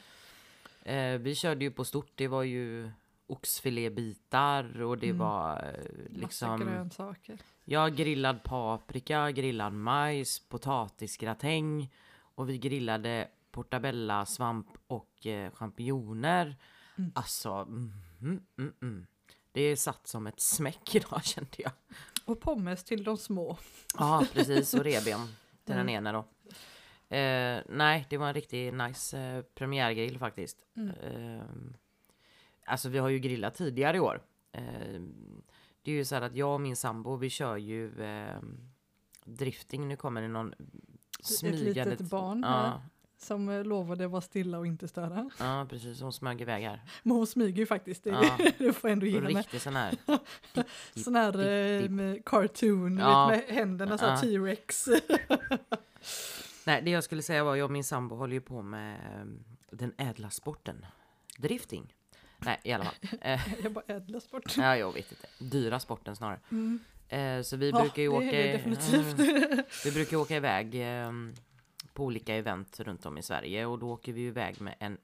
Ja. 0.85 0.91
Eh, 0.93 1.19
vi 1.19 1.35
körde 1.35 1.65
ju 1.65 1.71
på 1.71 1.85
stort, 1.85 2.11
det 2.15 2.29
var 2.29 2.43
ju 2.43 2.91
oxfilébitar 3.27 4.83
och 4.83 4.99
det 4.99 5.07
Mm. 5.07 5.19
var 5.19 5.57
eh, 5.57 5.85
Massa 6.11 6.21
liksom... 6.21 6.61
grönsaker. 6.61 7.39
Ja, 7.65 7.89
grillad 7.89 8.43
paprika, 8.43 9.31
grillad 9.31 9.73
majs, 9.73 10.49
potatisgratäng 10.49 11.93
och 12.35 12.49
vi 12.49 12.59
grillade 12.59 13.29
portabella, 13.51 14.27
svamp 14.27 14.67
och 14.87 15.27
eh, 15.27 15.51
champinjoner. 15.53 16.57
Mm. 16.99 17.13
Alltså, 17.15 17.51
mm, 17.53 17.93
mm, 18.21 18.41
mm, 18.59 18.73
mm. 18.83 19.07
det 19.53 19.77
satt 19.77 20.07
som 20.07 20.27
ett 20.27 20.41
smäck 20.41 20.95
idag 20.95 21.25
kände 21.25 21.51
jag. 21.57 21.73
Och 22.25 22.41
pommes 22.41 22.85
till 22.85 23.05
de 23.05 23.17
små. 23.17 23.57
Ja, 23.99 24.27
precis. 24.33 24.75
Och 24.75 24.85
reben 24.85 25.27
till 25.65 25.75
den 25.77 25.89
Mm. 25.89 25.95
ena 25.95 26.13
då. 26.13 26.19
Eh, 27.17 27.63
nej, 27.69 28.07
det 28.11 28.17
var 28.17 28.29
en 28.29 28.35
riktigt 28.35 28.75
nice 28.75 29.19
eh, 29.21 29.43
premiärgrill 29.43 30.19
faktiskt. 30.19 30.67
Eh, 31.03 31.43
alltså 32.65 32.89
vi 32.89 32.99
har 32.99 33.09
ju 33.09 33.19
grillat 33.19 33.55
tidigare 33.55 33.97
i 33.97 34.01
år. 34.01 34.23
Eh, 34.53 34.63
det 35.83 35.91
är 35.91 35.95
ju 35.95 36.05
så 36.05 36.15
här 36.15 36.23
att 36.23 36.37
jag 36.37 36.55
och 36.55 36.61
min 36.61 36.77
sambo 36.77 37.17
vi 37.17 37.31
kör 37.31 37.57
ju 37.57 38.03
eh, 38.03 38.39
drifting. 39.25 39.89
Nu 39.89 39.97
kommer 39.97 40.23
det 40.23 40.29
någon 40.29 40.53
Ett 40.53 41.27
smygande... 41.27 41.91
litet 41.91 42.11
barn 42.11 42.41
Ja, 42.47 42.49
här. 42.49 42.81
Som 43.19 43.49
eh, 43.49 43.65
lovade 43.65 44.07
vara 44.07 44.21
stilla 44.21 44.59
och 44.59 44.67
inte 44.67 44.89
störa. 44.89 45.31
Ja, 45.39 45.67
precis. 45.71 46.01
Hon 46.01 46.13
smög 46.13 46.41
iväg 46.41 46.65
här. 46.65 46.83
Men 47.03 47.17
hon 47.17 47.27
smyger 47.27 47.59
ju 47.59 47.67
faktiskt. 47.67 48.05
Det, 48.05 48.11
Ja. 48.11 48.39
det 48.59 48.73
får 48.73 48.89
ändå 48.89 49.07
ge 49.07 49.21
henne. 49.21 49.29
Riktigt 49.41 49.63
sån 49.63 49.77
här. 49.77 49.95
Sån 51.05 51.15
här 51.17 51.39
eh, 51.49 51.81
dipp. 51.83 51.91
med 51.91 52.25
cartoon, 52.25 52.99
Ja. 52.99 53.27
vet, 53.29 53.49
med 53.49 53.57
händerna 53.57 53.99
så 53.99 54.05
Ja. 54.05 54.17
T-rex. 54.21 54.89
Nej, 56.67 56.83
det 56.83 56.91
jag 56.91 57.05
skulle 57.05 57.23
säga 57.23 57.45
var 57.45 57.57
jag 57.57 57.65
och 57.65 57.71
min 57.71 57.85
sambo 57.85 58.17
håller 58.17 58.35
ju 58.35 58.41
på 58.41 58.63
med 58.63 58.95
eh, 58.95 59.27
den 59.71 59.93
ädla 59.99 60.31
sporten. 60.31 60.87
Drifting. 61.39 61.95
Nej, 62.45 62.61
i 62.65 62.73
alla 62.73 62.85
fall. 62.85 62.95
Eh, 63.21 63.41
jag 63.63 63.73
bara 63.73 63.85
ädla 63.89 64.21
sport. 64.21 64.57
ja, 64.57 64.77
jag 64.77 64.93
vet 64.93 65.13
inte. 65.13 65.29
Dyra 65.39 65.81
sporten 65.81 66.17
snarare. 66.17 66.41
Mm. 66.51 66.79
Eh, 67.09 67.43
så 67.43 67.57
vi 67.57 67.71
Ja, 67.71 67.81
brukar 67.81 68.03
ju 68.03 68.09
åka... 68.09 68.27
definitivt. 68.31 69.19
Mm, 69.19 69.65
vi 69.85 69.93
brukar 69.93 70.17
åka 70.17 70.37
iväg 70.37 70.75
eh, 70.75 71.13
på 71.93 72.05
olika 72.05 72.35
event 72.35 72.81
runt 72.81 73.07
om 73.07 73.19
i 73.19 73.23
Sverige 73.23 73.67
och 73.67 73.79
då 73.79 73.91
åker 73.93 74.13
vi 74.13 74.21
iväg 74.27 74.61
med 74.61 74.75
en 74.79 74.99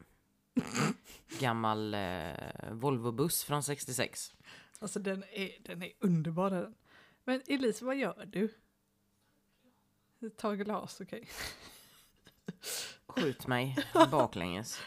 gammal 1.40 1.94
eh, 1.94 2.70
Volvo-buss 2.70 3.44
från 3.44 3.62
66. 3.62 4.34
Alltså 4.78 4.98
den 4.98 5.24
är, 5.32 5.50
den 5.62 5.82
är 5.82 5.92
underbar 5.98 6.50
den. 6.50 6.74
Men 7.24 7.42
Elise, 7.46 7.84
vad 7.84 7.96
gör 7.96 8.26
du? 8.32 8.48
Ta 10.36 10.54
glas, 10.54 11.00
okej. 11.00 11.28
Skjut 13.06 13.46
mig 13.46 13.76
baklänges. 14.10 14.78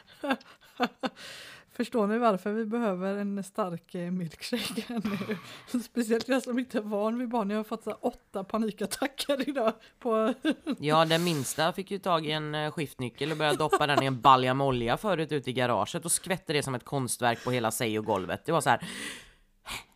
Förstår 1.76 2.08
ni 2.08 2.18
varför 2.18 2.54
vi 2.54 2.66
behöver 2.66 3.18
en 3.18 3.44
stark 3.44 3.96
eh, 3.96 4.12
milkshake 4.12 5.02
nu? 5.04 5.38
Speciellt 5.84 6.28
jag 6.28 6.44
som 6.44 6.60
inte 6.60 6.78
är 6.78 6.82
van 6.82 7.20
vid 7.20 7.30
barn. 7.30 7.50
Jag 7.50 7.58
har 7.58 7.64
fått 7.64 7.84
så 7.84 7.92
åtta 7.92 8.44
panikattacker 8.44 9.50
idag. 9.50 9.74
På... 10.00 10.34
Ja, 10.80 11.06
den 11.06 11.24
minsta 11.24 11.74
fick 11.74 11.92
ju 11.92 12.00
tag 12.00 12.26
i 12.26 12.32
en 12.32 12.56
eh, 12.56 12.72
skiftnyckel 12.72 13.32
och 13.32 13.38
började 13.38 13.58
doppa 13.58 13.88
den 13.88 14.04
i 14.04 14.06
en 14.06 14.22
balja 14.22 14.54
med 14.54 14.68
olja 14.68 14.98
förut 14.98 15.32
ute 15.32 15.50
i 15.50 15.54
garaget 15.54 16.06
och 16.06 16.12
skvätte 16.12 16.54
det 16.54 16.64
som 16.64 16.76
ett 16.76 16.86
konstverk 16.86 17.44
på 17.44 17.52
hela 17.52 17.72
sig 17.72 18.00
och 18.00 18.06
golvet. 18.06 18.46
Det 18.46 18.52
var 18.52 18.62
så 18.62 18.70
här. 18.70 18.82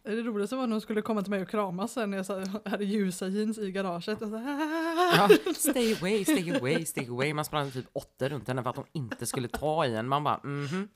Det 0.03 0.21
roligaste 0.23 0.55
var 0.55 0.67
när 0.67 0.73
hon 0.73 0.81
skulle 0.81 1.01
komma 1.01 1.21
till 1.21 1.31
mig 1.31 1.41
och 1.41 1.49
kramas 1.49 1.93
sen 1.93 2.09
när 2.11 2.17
jag 2.17 2.25
så 2.25 2.43
hade 2.65 2.85
ljusa 2.85 3.27
jeans 3.27 3.57
i 3.57 3.71
garaget. 3.71 4.21
Och 4.21 4.29
så, 4.29 4.35
Ja, 5.15 5.29
stay 5.55 5.95
away, 5.95 6.25
stay 6.25 6.55
away, 6.57 6.85
stay 6.85 7.07
away. 7.09 7.33
Man 7.33 7.45
sprang 7.45 7.71
typ 7.71 7.85
åtta 7.93 8.29
runt 8.29 8.47
henne 8.47 8.63
för 8.63 8.69
att 8.69 8.75
de 8.75 8.85
inte 8.91 9.25
skulle 9.25 9.47
ta 9.47 9.85
i 9.85 9.95
en. 9.95 10.07
Man 10.07 10.23
bara 10.23 10.39
mhm. 10.43 10.87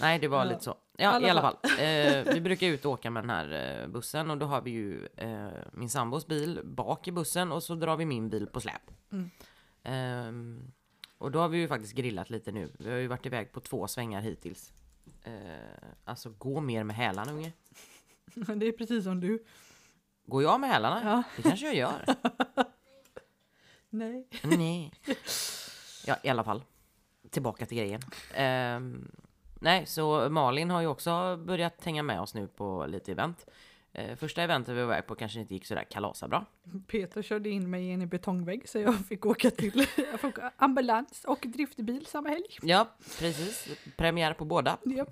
Nej, 0.00 0.18
det 0.18 0.28
var 0.28 0.38
Ja. 0.38 0.44
lite 0.44 0.64
så. 0.64 0.74
Ja, 0.96 1.08
Alla 1.08 1.26
i 1.26 1.30
alla 1.30 1.40
fall. 1.40 1.56
Eh, 1.78 2.34
vi 2.34 2.40
brukar 2.40 2.66
ut 2.66 2.84
och 2.84 2.92
åka 2.92 3.10
med 3.10 3.22
den 3.22 3.30
här 3.30 3.80
eh, 3.82 3.88
bussen 3.88 4.30
och 4.30 4.38
då 4.38 4.46
har 4.46 4.60
vi 4.62 4.70
ju 4.70 5.08
eh, 5.16 5.48
min 5.72 5.88
sambos 5.90 6.26
bil 6.26 6.60
bak 6.64 7.08
i 7.08 7.12
bussen 7.12 7.52
och 7.52 7.62
så 7.62 7.74
drar 7.74 7.96
vi 7.96 8.04
min 8.06 8.28
bil 8.30 8.46
på 8.46 8.60
släp. 8.60 8.90
Mm. 9.12 9.30
Ehm, 9.82 10.72
och 11.18 11.30
då 11.30 11.38
har 11.38 11.48
vi 11.48 11.58
ju 11.58 11.68
faktiskt 11.68 11.94
grillat 11.94 12.30
lite 12.30 12.52
nu. 12.52 12.72
Vi 12.78 12.90
har 12.90 12.96
ju 12.98 13.06
varit 13.06 13.26
iväg 13.26 13.52
på 13.52 13.60
två 13.60 13.88
svängar 13.88 14.20
hittills. 14.20 14.72
Eh, 15.24 15.88
alltså 16.04 16.30
gå 16.38 16.60
mer 16.60 16.84
med 16.84 16.96
hälarna 16.96 17.32
unge. 17.32 17.52
det 18.56 18.66
är 18.66 18.72
precis 18.72 19.04
som 19.04 19.20
du. 19.20 19.44
Går 20.26 20.42
jag 20.42 20.60
med 20.60 20.70
hälarna? 20.70 21.00
Ja. 21.04 21.22
Det 21.36 21.42
kanske 21.42 21.66
jag 21.66 21.74
gör. 21.74 22.04
Nej. 23.90 24.28
Nej. 24.42 24.92
Ja, 26.06 26.16
i 26.22 26.28
alla 26.28 26.44
fall. 26.44 26.64
Tillbaka 27.30 27.66
till 27.66 27.78
grejen. 27.78 28.00
Ehm, 28.34 29.10
nej, 29.60 29.86
så 29.86 30.28
Malin 30.30 30.70
har 30.70 30.80
ju 30.80 30.86
också 30.86 31.36
börjat 31.36 31.84
hänga 31.84 32.02
med 32.02 32.20
oss 32.20 32.34
nu 32.34 32.46
på 32.48 32.86
lite 32.86 33.12
event. 33.12 33.46
Eh, 33.94 34.16
första 34.16 34.42
eventet 34.42 34.74
vi 34.74 34.78
var 34.78 34.82
iväg 34.84 35.06
på 35.06 35.14
kanske 35.14 35.40
inte 35.40 35.54
gick 35.54 35.66
sådär 35.66 35.84
kalasa 35.90 36.28
bra. 36.28 36.44
Peter 36.86 37.22
körde 37.22 37.48
in 37.50 37.70
mig 37.70 37.84
i 37.84 37.90
en 37.90 38.08
betongvägg 38.08 38.68
så 38.68 38.78
jag 38.78 39.06
fick 39.06 39.26
åka 39.26 39.50
till 39.50 39.86
jag 40.12 40.20
fick 40.20 40.34
ambulans 40.56 41.24
och 41.28 41.38
driftbil 41.44 42.06
samma 42.06 42.28
helg. 42.28 42.44
Ja, 42.62 42.88
precis. 43.18 43.68
Premiär 43.96 44.34
på 44.34 44.44
båda. 44.44 44.78
Ja. 44.84 45.06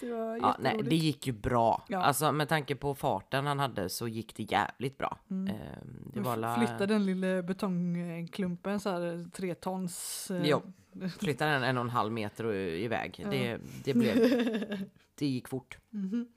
Det 0.00 0.10
var 0.12 0.36
Ja, 0.36 0.56
nej, 0.60 0.80
det 0.84 0.96
gick 0.96 1.26
ju 1.26 1.32
bra. 1.32 1.84
Ja. 1.88 1.98
Alltså 2.02 2.32
med 2.32 2.48
tanke 2.48 2.74
på 2.76 2.94
farten 2.94 3.46
han 3.46 3.58
hade 3.58 3.88
så 3.88 4.08
gick 4.08 4.36
det 4.36 4.42
jävligt 4.42 4.98
bra. 4.98 5.18
Mm. 5.30 5.54
Ehm, 5.54 6.10
det 6.14 6.20
var 6.20 6.36
la... 6.36 6.56
Flyttade 6.56 6.86
den 6.86 7.06
lilla 7.06 7.42
betongklumpen 7.42 8.80
så 8.80 8.90
här 8.90 9.30
tre 9.32 9.54
tons. 9.54 10.30
eh, 10.30 10.42
Jo. 10.48 10.62
Flyttade 11.18 11.50
den 11.52 11.62
en 11.62 11.76
och 11.78 11.84
en 11.84 11.90
halv 11.90 12.12
meter 12.12 12.54
iväg. 12.54 13.20
Ja. 13.24 13.30
Det, 13.30 13.58
det 13.84 13.94
blev... 13.94 14.16
Det 15.18 15.26
gick 15.26 15.48
fort. 15.48 15.78
Mhm. 15.90 16.28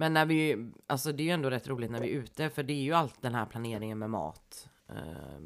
Men 0.00 0.14
när 0.14 0.26
vi, 0.26 0.70
alltså 0.86 1.12
det 1.12 1.22
är 1.22 1.24
ju 1.24 1.30
ändå 1.30 1.50
rätt 1.50 1.68
roligt 1.68 1.90
när 1.90 2.00
vi 2.00 2.08
är 2.08 2.18
ute 2.20 2.50
för 2.50 2.62
det 2.62 2.72
är 2.72 2.82
ju 2.82 2.92
allt 2.92 3.22
den 3.22 3.34
här 3.34 3.46
planeringen 3.46 3.98
med 3.98 4.10
mat. 4.10 4.68
Eh, 4.88 5.40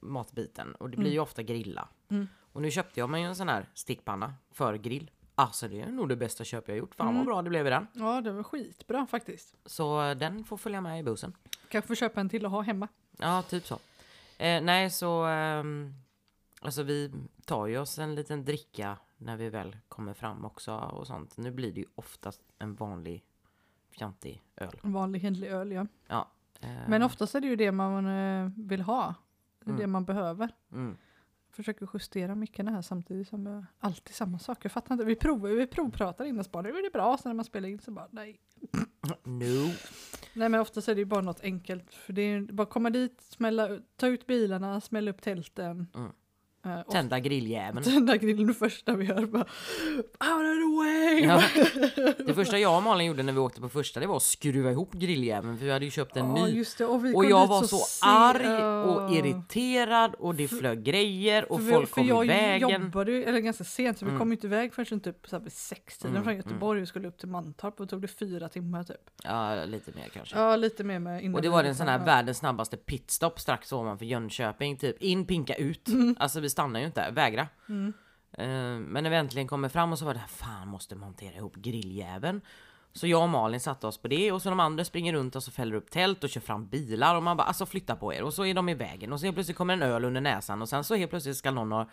matbiten 0.00 0.74
och 0.74 0.90
det 0.90 0.96
blir 0.96 1.12
ju 1.12 1.18
ofta 1.18 1.42
grilla. 1.42 1.88
Mm. 2.08 2.28
Och 2.52 2.62
nu 2.62 2.70
köpte 2.70 3.00
jag 3.00 3.10
mig 3.10 3.22
en 3.22 3.36
sån 3.36 3.48
här 3.48 3.68
stickpanna 3.74 4.34
för 4.50 4.74
grill. 4.74 5.10
Alltså 5.34 5.68
det 5.68 5.80
är 5.80 5.86
nog 5.86 6.08
det 6.08 6.16
bästa 6.16 6.44
köp 6.44 6.68
jag 6.68 6.76
gjort. 6.76 6.94
Fan 6.94 7.06
vad 7.06 7.14
Mm. 7.14 7.26
bra 7.26 7.42
det 7.42 7.50
blev 7.50 7.66
i 7.66 7.70
den. 7.70 7.86
Ja, 7.92 8.20
det 8.20 8.32
var 8.32 8.42
skitbra 8.42 9.06
faktiskt. 9.06 9.54
Så 9.66 10.02
eh, 10.02 10.16
den 10.16 10.44
får 10.44 10.56
följa 10.56 10.80
med 10.80 11.00
i 11.00 11.02
bussen. 11.02 11.32
Kanske 11.68 11.88
får 11.88 11.94
köpa 11.94 12.20
en 12.20 12.28
till 12.28 12.44
och 12.44 12.50
ha 12.50 12.60
hemma. 12.60 12.88
Ja, 13.18 13.42
typ 13.42 13.66
så. 13.66 13.74
Eh, 14.38 14.62
nej, 14.62 14.90
så 14.90 15.24
ehm, 15.24 15.94
alltså 16.60 16.82
vi 16.82 17.12
tar 17.44 17.66
ju 17.66 17.78
oss 17.78 17.98
en 17.98 18.14
liten 18.14 18.44
dricka 18.44 18.98
när 19.16 19.36
vi 19.36 19.48
väl 19.50 19.76
kommer 19.88 20.14
fram 20.14 20.44
också 20.44 20.74
och 20.74 21.06
sånt. 21.06 21.36
Nu 21.36 21.50
blir 21.50 21.72
det 21.72 21.80
ju 21.80 21.86
oftast 21.94 22.42
en 22.58 22.74
vanlig 22.74 23.24
fjantig 23.98 24.42
öl. 24.56 24.70
Vanlig 24.82 25.20
hederlig 25.20 25.48
öl, 25.48 25.72
ja. 25.72 25.86
Ja. 26.06 26.28
eh, 26.60 26.68
Men 26.88 27.02
oftast 27.02 27.34
är 27.34 27.40
det 27.40 27.46
ju 27.46 27.56
det 27.56 27.72
man 27.72 28.06
eh, 28.06 28.50
vill 28.56 28.80
ha. 28.82 29.14
Det 29.64 29.70
Mm. 29.70 29.80
det 29.80 29.86
man 29.86 30.04
behöver. 30.04 30.50
Mm. 30.72 30.96
Försöker 31.50 31.88
justera 31.94 32.34
mickarna 32.34 32.70
här 32.70 32.82
samtidigt 32.82 33.28
som 33.28 33.46
jag 33.46 33.64
alltid 33.78 34.14
samma 34.14 34.38
sak. 34.38 34.64
Jag 34.64 34.72
fattar 34.72 34.94
inte. 34.94 35.04
Vi 35.04 35.14
provar, 35.16 35.48
vi 35.50 35.66
provpratar 35.66 36.24
innan 36.24 36.44
spaning. 36.44 36.72
Nu 36.72 36.78
är 36.78 36.82
det 36.82 36.90
bra. 36.92 37.18
Sen 37.22 37.30
när 37.30 37.34
man 37.34 37.44
spelar 37.44 37.68
in 37.68 37.78
så 37.78 37.90
bara 37.90 38.08
nej. 38.10 38.40
No. 39.24 39.70
Nej 40.34 40.48
men 40.48 40.60
oftast 40.60 40.88
är 40.88 40.94
det 40.94 40.98
ju 41.00 41.04
bara 41.04 41.20
något 41.20 41.40
enkelt. 41.40 41.94
För 41.94 42.12
det 42.12 42.22
är 42.22 42.40
bara 42.40 42.66
komma 42.66 42.90
dit, 42.90 43.20
smälla, 43.20 43.68
ta 43.96 44.06
ut 44.06 44.26
bilarna, 44.26 44.80
smälla 44.80 45.10
upp 45.10 45.22
tälten. 45.22 45.86
Mm. 45.94 46.10
eh, 46.78 46.82
Tända 46.82 47.20
grilljäveln. 47.20 47.84
tända 47.84 48.16
grillen 48.16 48.46
det 48.46 48.54
första 48.54 48.96
vi 48.96 49.04
gör. 49.04 49.26
Bara, 49.26 49.42
out 50.02 50.62
way! 50.76 51.24
Ja. 51.24 51.42
Det 52.26 52.34
första 52.34 52.58
jag 52.58 52.76
och 52.76 52.82
Malin 52.82 53.06
gjorde 53.06 53.22
när 53.22 53.32
vi 53.32 53.38
åkte 53.38 53.60
på 53.60 53.68
första 53.68 54.00
det 54.00 54.06
var 54.06 54.16
att 54.16 54.22
skruva 54.22 54.70
ihop 54.70 54.92
grilljäveln 54.92 55.58
för 55.58 55.64
vi 55.64 55.70
hade 55.72 55.84
ju 55.84 55.90
köpt 55.90 56.16
en 56.16 56.36
Ja, 56.36 56.46
ny. 56.46 56.64
det. 56.78 56.84
Och, 56.84 56.94
Och 57.14 57.24
jag 57.24 57.46
var 57.46 57.62
så 57.62 57.76
se- 57.78 58.00
arg 58.06 58.64
och 58.64 59.12
irriterad 59.14 60.14
och 60.14 60.34
det 60.34 60.48
flög 60.48 60.82
grejer 60.84 61.52
och 61.52 61.60
För 61.60 61.70
folk 61.72 61.88
för 61.88 61.94
kom 61.94 62.06
jag 62.06 62.24
i 62.24 62.28
vägen. 62.28 62.82
jobbade 62.82 63.12
ju, 63.12 63.24
eller 63.24 63.38
ganska 63.40 63.64
sent, 63.64 63.98
så 63.98 64.04
vi 64.04 64.08
Mm. 64.08 64.18
kom 64.18 64.32
inte 64.32 64.46
iväg 64.46 64.74
förrän 64.74 65.00
typ 65.00 65.28
så 65.28 65.36
här 65.36 65.42
vid 65.42 65.52
sextiden 65.52 66.10
Mm, 66.10 66.22
från 66.24 66.32
mm. 66.34 66.44
Göteborg 66.46 66.82
och 66.82 66.88
skulle 66.88 67.08
upp 67.08 67.18
till 67.18 67.28
Mantorp 67.28 67.80
och 67.80 67.88
tog 67.88 68.02
det 68.02 68.08
fyra 68.08 68.48
timmar 68.48 68.84
typ. 68.84 68.96
Ja, 69.24 69.64
lite 69.64 69.90
mer 69.96 70.08
kanske. 70.14 70.38
Ja, 70.38 70.56
lite 70.56 70.84
mer 70.84 70.98
med 70.98 71.34
Och 71.34 71.42
det 71.42 71.48
var 71.48 71.64
en 71.64 71.74
sån 71.74 71.88
här 71.88 71.98
ja. 71.98 72.04
världens 72.04 72.38
snabbaste 72.38 72.76
pitstop 72.76 73.40
strax 73.40 73.72
ovanför 73.72 74.04
Jönköping. 74.04 74.76
Typ 74.76 75.02
in, 75.02 75.26
pinka 75.26 75.54
ut. 75.54 75.88
Alltså 76.18 76.40
vi 76.40 76.50
stannar 76.50 76.80
ju 76.80 76.86
inte, 76.86 77.10
vägra. 77.10 77.48
Mm. 77.68 77.92
Eh, 78.38 78.46
men 78.78 79.04
när 79.04 79.10
vi 79.10 79.16
äntligen 79.16 79.48
kommer 79.48 79.68
fram 79.68 79.92
och 79.92 79.98
så 79.98 80.04
var 80.04 80.14
det 80.14 80.24
fan 80.28 80.68
måste 80.68 80.94
montera 80.94 81.34
ihop 81.36 81.54
grilljäveln. 81.56 82.40
Så 82.92 83.06
jag 83.06 83.22
och 83.22 83.28
Malin 83.28 83.60
satte 83.60 83.86
oss 83.86 83.98
på 83.98 84.08
det 84.08 84.32
och 84.32 84.42
så 84.42 84.48
de 84.48 84.60
andra 84.60 84.84
springer 84.84 85.12
runt 85.12 85.36
och 85.36 85.42
så 85.42 85.50
fäller 85.50 85.76
upp 85.76 85.90
tält 85.90 86.24
och 86.24 86.30
kör 86.30 86.40
fram 86.40 86.66
bilar 86.66 87.16
och 87.16 87.22
man 87.22 87.36
bara 87.36 87.44
alltså 87.48 87.66
flytta 87.66 87.96
på 87.96 88.14
er 88.14 88.22
och 88.22 88.34
så 88.34 88.44
är 88.44 88.54
de 88.54 88.68
i 88.68 88.74
vägen 88.74 89.12
och 89.12 89.20
så 89.20 89.26
helt 89.26 89.36
plötsligt 89.36 89.56
kommer 89.56 89.74
en 89.74 89.82
öl 89.82 90.04
under 90.04 90.20
näsan 90.20 90.62
och 90.62 90.68
sen 90.68 90.84
så 90.84 90.94
helt 90.94 91.10
plötsligt 91.10 91.36
ska 91.36 91.50
någon 91.50 91.72
ha 91.72 91.86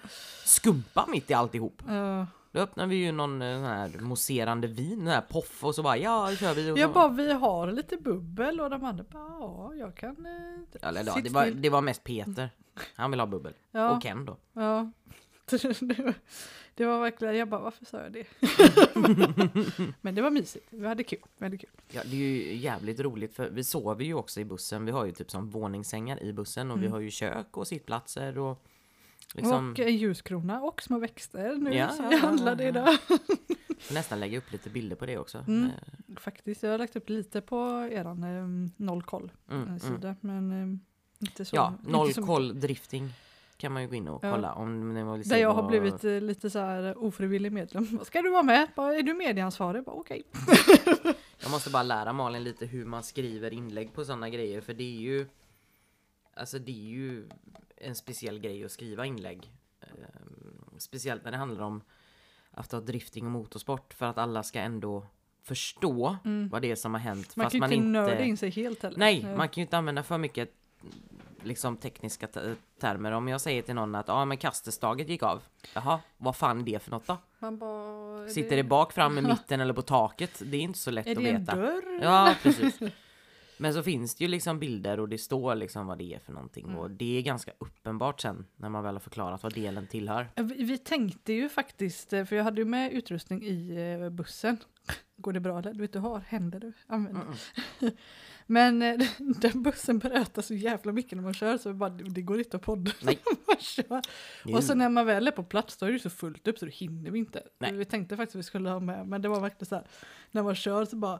skumpa 0.45 1.05
mitt 1.07 1.31
i 1.31 1.33
alltihop. 1.33 1.81
Ja. 1.87 2.27
Då 2.51 2.59
öppnar 2.59 2.87
vi 2.87 2.95
ju 2.95 3.11
någon 3.11 3.41
eh, 3.41 3.55
sån 3.55 3.63
här 3.63 3.99
mousserande 3.99 4.67
vin, 4.67 4.99
den 4.99 5.07
här 5.07 5.21
poff 5.21 5.63
och 5.63 5.75
så 5.75 5.83
bara 5.83 5.97
ja, 5.97 6.27
då 6.29 6.35
kör 6.35 6.53
vi. 6.53 6.71
Och 6.71 6.77
Jag 6.77 6.93
bara, 6.93 7.07
vi 7.07 7.33
har 7.33 7.71
lite 7.71 7.97
bubbel 7.97 8.59
och 8.61 8.69
de 8.69 8.83
andra 8.83 9.03
bara, 9.11 9.27
ja, 9.39 9.73
jag 9.75 9.95
kan... 9.95 10.25
Eh, 10.25 10.89
Eller, 10.89 11.03
ja, 11.03 11.17
det, 11.23 11.29
var, 11.29 11.45
det 11.45 11.69
var 11.69 11.81
mest 11.81 12.03
Peter. 12.03 12.49
Han 12.95 13.11
vill 13.11 13.19
ha 13.19 13.27
bubbel. 13.27 13.53
Ja. 13.71 13.91
Och 13.91 14.01
Ken 14.01 14.25
då. 14.25 14.37
Ja. 14.53 14.91
Det 15.81 16.03
var, 16.03 16.13
det 16.75 16.85
var 16.85 16.99
verkligen, 17.01 17.35
jag 17.37 17.49
bara, 17.49 17.61
varför 17.61 17.85
sa 17.85 18.01
jag 18.01 18.11
det? 18.11 18.25
Men 20.01 20.15
det 20.15 20.21
var 20.21 20.31
mysigt, 20.31 20.67
vi 20.69 20.87
hade 20.87 21.03
kul. 21.03 21.19
Vi 21.37 21.45
hade 21.45 21.57
kul. 21.57 21.69
Ja, 21.91 22.01
det 22.05 22.15
är 22.15 22.19
ju 22.19 22.55
jävligt 22.55 22.99
roligt 22.99 23.33
för 23.35 23.49
vi 23.49 23.63
sover 23.63 24.05
ju 24.05 24.13
också 24.13 24.39
i 24.39 24.45
bussen. 24.45 24.85
Vi 24.85 24.91
har 24.91 25.05
ju 25.05 25.11
typ 25.11 25.31
som 25.31 25.49
våningssängar 25.49 26.23
i 26.23 26.33
bussen 26.33 26.71
och 26.71 26.83
vi 26.83 26.87
har 26.87 26.99
ju 26.99 27.11
kök 27.11 27.57
och 27.57 27.67
sittplatser 27.67 28.37
och 28.37 28.63
liksom 29.33 29.51
Mm. 29.57 29.71
Och 29.71 29.79
en 29.79 29.97
ljuskrona 29.97 30.61
och 30.61 30.81
små 30.81 30.99
växter 30.99 31.55
nu 31.55 31.73
Ja, 31.73 31.89
som 31.89 32.03
ja, 32.05 32.09
vi 32.09 32.15
ja, 32.15 32.21
handlade 32.21 32.63
ja. 32.63 32.69
idag. 32.69 32.97
nästan 33.91 34.19
lägga 34.19 34.37
upp 34.37 34.51
lite 34.51 34.69
bilder 34.69 34.95
på 34.95 35.05
det 35.05 35.17
också. 35.17 35.37
Mm. 35.47 35.63
Eh, 35.65 35.71
Faktiskt, 36.17 36.63
jag 36.63 36.71
har 36.71 36.77
lagt 36.77 36.95
upp 36.95 37.09
lite 37.09 37.41
på 37.41 37.89
eran 37.91 38.23
eh, 38.23 38.71
noll 38.85 39.03
koll 39.03 39.31
Mm, 39.49 39.61
eh, 39.61 39.67
mm. 39.67 39.79
sida. 39.79 40.15
Men 40.21 40.51
eh, 40.51 40.77
inte 41.27 41.45
så 41.45 41.55
Ja, 41.55 41.73
inte 41.79 41.91
noll 41.91 42.13
så 42.13 42.21
mycket. 42.21 42.27
koll 42.27 42.59
drifting 42.59 43.09
kan 43.61 43.71
man 43.71 43.81
ju 43.81 43.87
gå 43.87 43.95
in 43.95 44.07
och 44.07 44.23
Ja. 44.25 44.31
kolla 44.31 44.53
om 44.53 44.93
ni 44.93 45.03
vill 45.17 45.23
se 45.23 45.29
Där 45.35 45.41
jag 45.41 45.49
har 45.53 45.61
vad- 45.61 45.71
blivit 45.71 46.03
eh, 46.03 46.21
lite 46.21 46.49
så 46.49 46.59
här 46.59 46.97
ofrivillig 47.03 47.51
medlem. 47.51 47.99
Ska 48.03 48.21
du 48.21 48.29
vara 48.31 48.43
med? 48.43 48.67
Bara, 48.75 48.95
är 48.95 49.01
du 49.03 49.13
medieansvarig? 49.13 49.83
Bara, 49.83 49.95
Okej. 49.95 50.23
Jag 51.43 51.51
måste 51.51 51.69
bara 51.69 51.83
lära 51.83 52.13
Malin 52.13 52.43
lite 52.43 52.65
hur 52.65 52.85
man 52.85 53.03
skriver 53.03 53.53
inlägg 53.53 53.93
på 53.93 54.05
sådana 54.05 54.29
grejer 54.29 54.61
för 54.61 54.73
det 54.73 54.83
är 54.83 54.99
ju 55.01 55.27
Alltså 56.33 56.59
det 56.59 56.71
är 56.71 56.89
ju 56.89 57.29
en 57.77 57.95
speciell 57.95 58.39
grej 58.39 58.65
att 58.65 58.71
skriva 58.71 59.05
inlägg. 59.05 59.51
Eh, 59.81 59.87
speciellt 60.77 61.23
när 61.23 61.31
det 61.31 61.37
handlar 61.37 61.63
om 61.63 61.81
autodrifting 62.51 63.25
och 63.25 63.31
motorsport 63.31 63.93
för 63.93 64.05
att 64.05 64.17
alla 64.17 64.43
ska 64.43 64.59
ändå 64.59 65.05
förstå 65.43 66.17
vad 66.51 66.61
det 66.61 66.71
är 66.71 66.75
som 66.75 66.93
har 66.93 67.01
hänt. 67.01 67.17
Mm. 67.17 67.31
Man 67.35 67.43
fast 67.45 67.51
kan 67.51 67.57
ju 67.57 67.59
man 67.59 67.71
inte 67.71 67.87
nörda 67.87 68.23
in 68.23 68.37
sig 68.37 68.49
helt 68.49 68.83
heller. 68.83 68.97
Nej, 68.97 69.23
man 69.37 69.49
kan 69.49 69.61
ju 69.61 69.65
inte 69.65 69.77
använda 69.77 70.03
för 70.03 70.17
mycket 70.17 70.53
liksom 71.43 71.77
tekniska 71.77 72.27
te- 72.27 72.55
termer. 72.79 73.11
Om 73.11 73.27
jag 73.27 73.41
säger 73.41 73.61
till 73.61 73.75
någon 73.75 73.95
att 73.95 74.07
ja 74.07 74.25
men 74.25 74.37
kastestaget 74.37 75.09
gick 75.09 75.23
av. 75.23 75.41
Jaha, 75.73 75.99
vad 76.17 76.35
fan 76.35 76.59
är 76.61 76.63
det 76.65 76.79
för 76.83 76.91
något 76.91 77.07
då? 77.07 77.17
Man 77.39 77.57
bara, 77.57 78.23
är 78.23 78.27
Sitter 78.27 78.55
det 78.55 78.63
bak, 78.63 78.93
fram, 78.93 79.17
i 79.17 79.21
mitten 79.27 79.59
eller 79.61 79.73
på 79.73 79.81
taket? 79.81 80.41
Det 80.45 80.57
är 80.57 80.61
inte 80.61 80.79
så 80.79 80.91
lätt 80.91 81.07
Är 81.07 81.11
att 81.11 81.17
det 81.23 81.29
en 81.29 81.39
veta. 81.45 81.55
dörr? 81.55 81.99
Ja, 82.01 82.35
precis. 82.43 82.79
Men 83.57 83.73
så 83.73 83.83
finns 83.83 84.15
det 84.15 84.23
ju 84.23 84.27
liksom 84.27 84.59
bilder 84.59 84.99
och 84.99 85.09
det 85.09 85.17
står 85.17 85.55
liksom 85.55 85.87
vad 85.87 85.97
det 85.97 86.13
är 86.13 86.19
för 86.19 86.33
någonting. 86.33 86.65
Mm. 86.65 86.77
Och 86.77 86.91
det 86.91 87.17
är 87.17 87.21
ganska 87.21 87.51
uppenbart 87.57 88.21
sen 88.21 88.45
när 88.55 88.69
man 88.69 88.83
väl 88.83 88.95
har 88.95 88.99
förklarat 88.99 89.43
vad 89.43 89.53
delen 89.53 89.87
tillhör. 89.87 90.27
Vi, 90.35 90.63
vi 90.63 90.77
tänkte 90.77 91.33
ju 91.33 91.49
faktiskt, 91.49 92.13
eh, 92.13 92.25
för 92.25 92.35
jag 92.35 92.43
hade 92.43 92.61
ju 92.61 92.65
med 92.65 92.91
utrustning 92.93 93.43
i 93.43 93.75
eh, 94.03 94.09
bussen. 94.09 94.57
Går 95.17 95.33
det 95.33 95.39
bra 95.39 95.59
eller? 95.59 95.73
Du 95.73 95.81
vet, 95.81 95.93
du 95.93 95.99
har 95.99 96.19
händer 96.19 96.59
du 96.59 96.73
använder. 96.87 97.25
Men 98.45 98.81
eh, 98.81 98.99
den 99.17 99.63
bussen 99.63 99.99
berättar 99.99 100.41
så 100.41 100.53
jävla 100.53 100.91
mycket 100.91 101.11
när 101.11 101.23
man 101.23 101.33
kör 101.33 101.57
så 101.57 101.73
bara, 101.73 101.89
det 101.89 102.21
går 102.21 102.39
inte 102.39 102.57
att 102.57 102.63
podda. 102.63 102.91
Nej. 103.01 103.19
Och 104.55 104.63
så 104.63 104.73
när 104.75 104.89
man 104.89 105.05
väl 105.05 105.27
är 105.27 105.31
på 105.31 105.43
plats 105.43 105.77
då 105.77 105.85
är 105.85 105.91
det 105.91 105.99
så 105.99 106.09
fullt 106.09 106.47
upp 106.47 106.57
så 106.57 106.65
då 106.65 106.71
hinner 106.71 107.11
vi 107.11 107.19
inte. 107.19 107.43
Nej. 107.59 107.73
Vi 107.73 107.85
tänkte 107.85 108.17
faktiskt 108.17 108.35
att 108.35 108.39
vi 108.39 108.43
skulle 108.43 108.69
ha 108.69 108.79
med, 108.79 109.07
men 109.07 109.21
det 109.21 109.29
var 109.29 109.39
verkligen 109.39 109.65
så 109.65 109.75
här, 109.75 109.87
när 110.31 110.43
man 110.43 110.55
kör 110.55 110.85
så 110.85 110.95
bara 110.95 111.19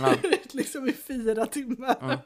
Ja. 0.00 0.14
liksom 0.52 0.88
i 0.88 0.92
fyra 0.92 1.46
timmar. 1.46 1.96
Mm. 2.02 2.18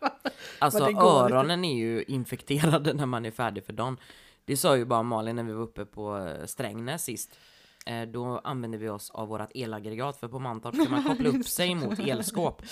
Alltså 0.59 0.85
öronen 0.85 1.65
är 1.65 1.79
ju 1.79 2.03
infekterade 2.03 2.93
när 2.93 3.07
man 3.07 3.27
är 3.27 3.31
färdig 3.31 3.65
för 3.65 3.73
dagen. 3.73 3.97
Det 4.45 4.57
sa 4.57 4.77
ju 4.77 4.85
bara 4.85 5.03
Malin 5.03 5.37
när 5.37 5.43
vi 5.43 5.53
var 5.53 5.63
uppe 5.63 5.85
på 5.85 6.19
eh, 6.19 6.47
Strängnäs 6.47 7.05
sist. 7.05 7.39
Eh, 7.87 8.03
Då 8.09 8.39
använde 8.39 8.79
vi 8.79 8.89
oss 8.89 9.11
av 9.11 9.29
vårt 9.29 9.51
elaggregat 9.55 10.17
för 10.17 10.29
på 10.29 10.39
Mantorp 10.39 10.75
kan 10.75 10.91
man 10.91 11.05
koppla 11.09 11.29
upp 11.29 11.47
sig 11.47 11.75
mot 11.75 11.99
elskåp. 11.99 12.63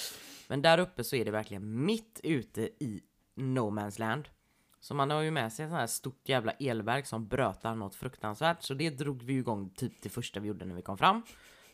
Men 0.49 0.63
där 0.63 0.79
uppe 0.79 1.05
så 1.05 1.17
är 1.17 1.25
det 1.25 1.31
verkligen 1.31 1.85
mitt 1.85 2.21
ute 2.23 2.61
i 2.63 3.01
no 3.35 3.71
man's 3.71 4.01
land. 4.01 4.29
Så 4.81 4.95
man 4.95 5.11
har 5.11 5.21
ju 5.23 5.31
med 5.31 5.53
sig 5.53 5.65
ett 5.65 5.71
sånt 5.71 5.81
här 5.81 5.87
stort 5.87 6.29
jävla 6.29 6.53
elverk 6.53 7.07
som 7.07 7.29
brötar 7.29 7.75
något 7.75 7.95
fruktansvärt. 7.95 8.63
Så 8.63 8.75
det 8.75 8.91
drog 8.91 9.23
vi 9.23 9.33
igång 9.33 9.71
typ 9.71 10.03
det 10.03 10.09
första 10.09 10.41
vi 10.41 10.49
gjorde 10.49 10.65
när 10.65 10.75
vi 10.75 10.83
kom 10.83 10.99
fram. 10.99 11.23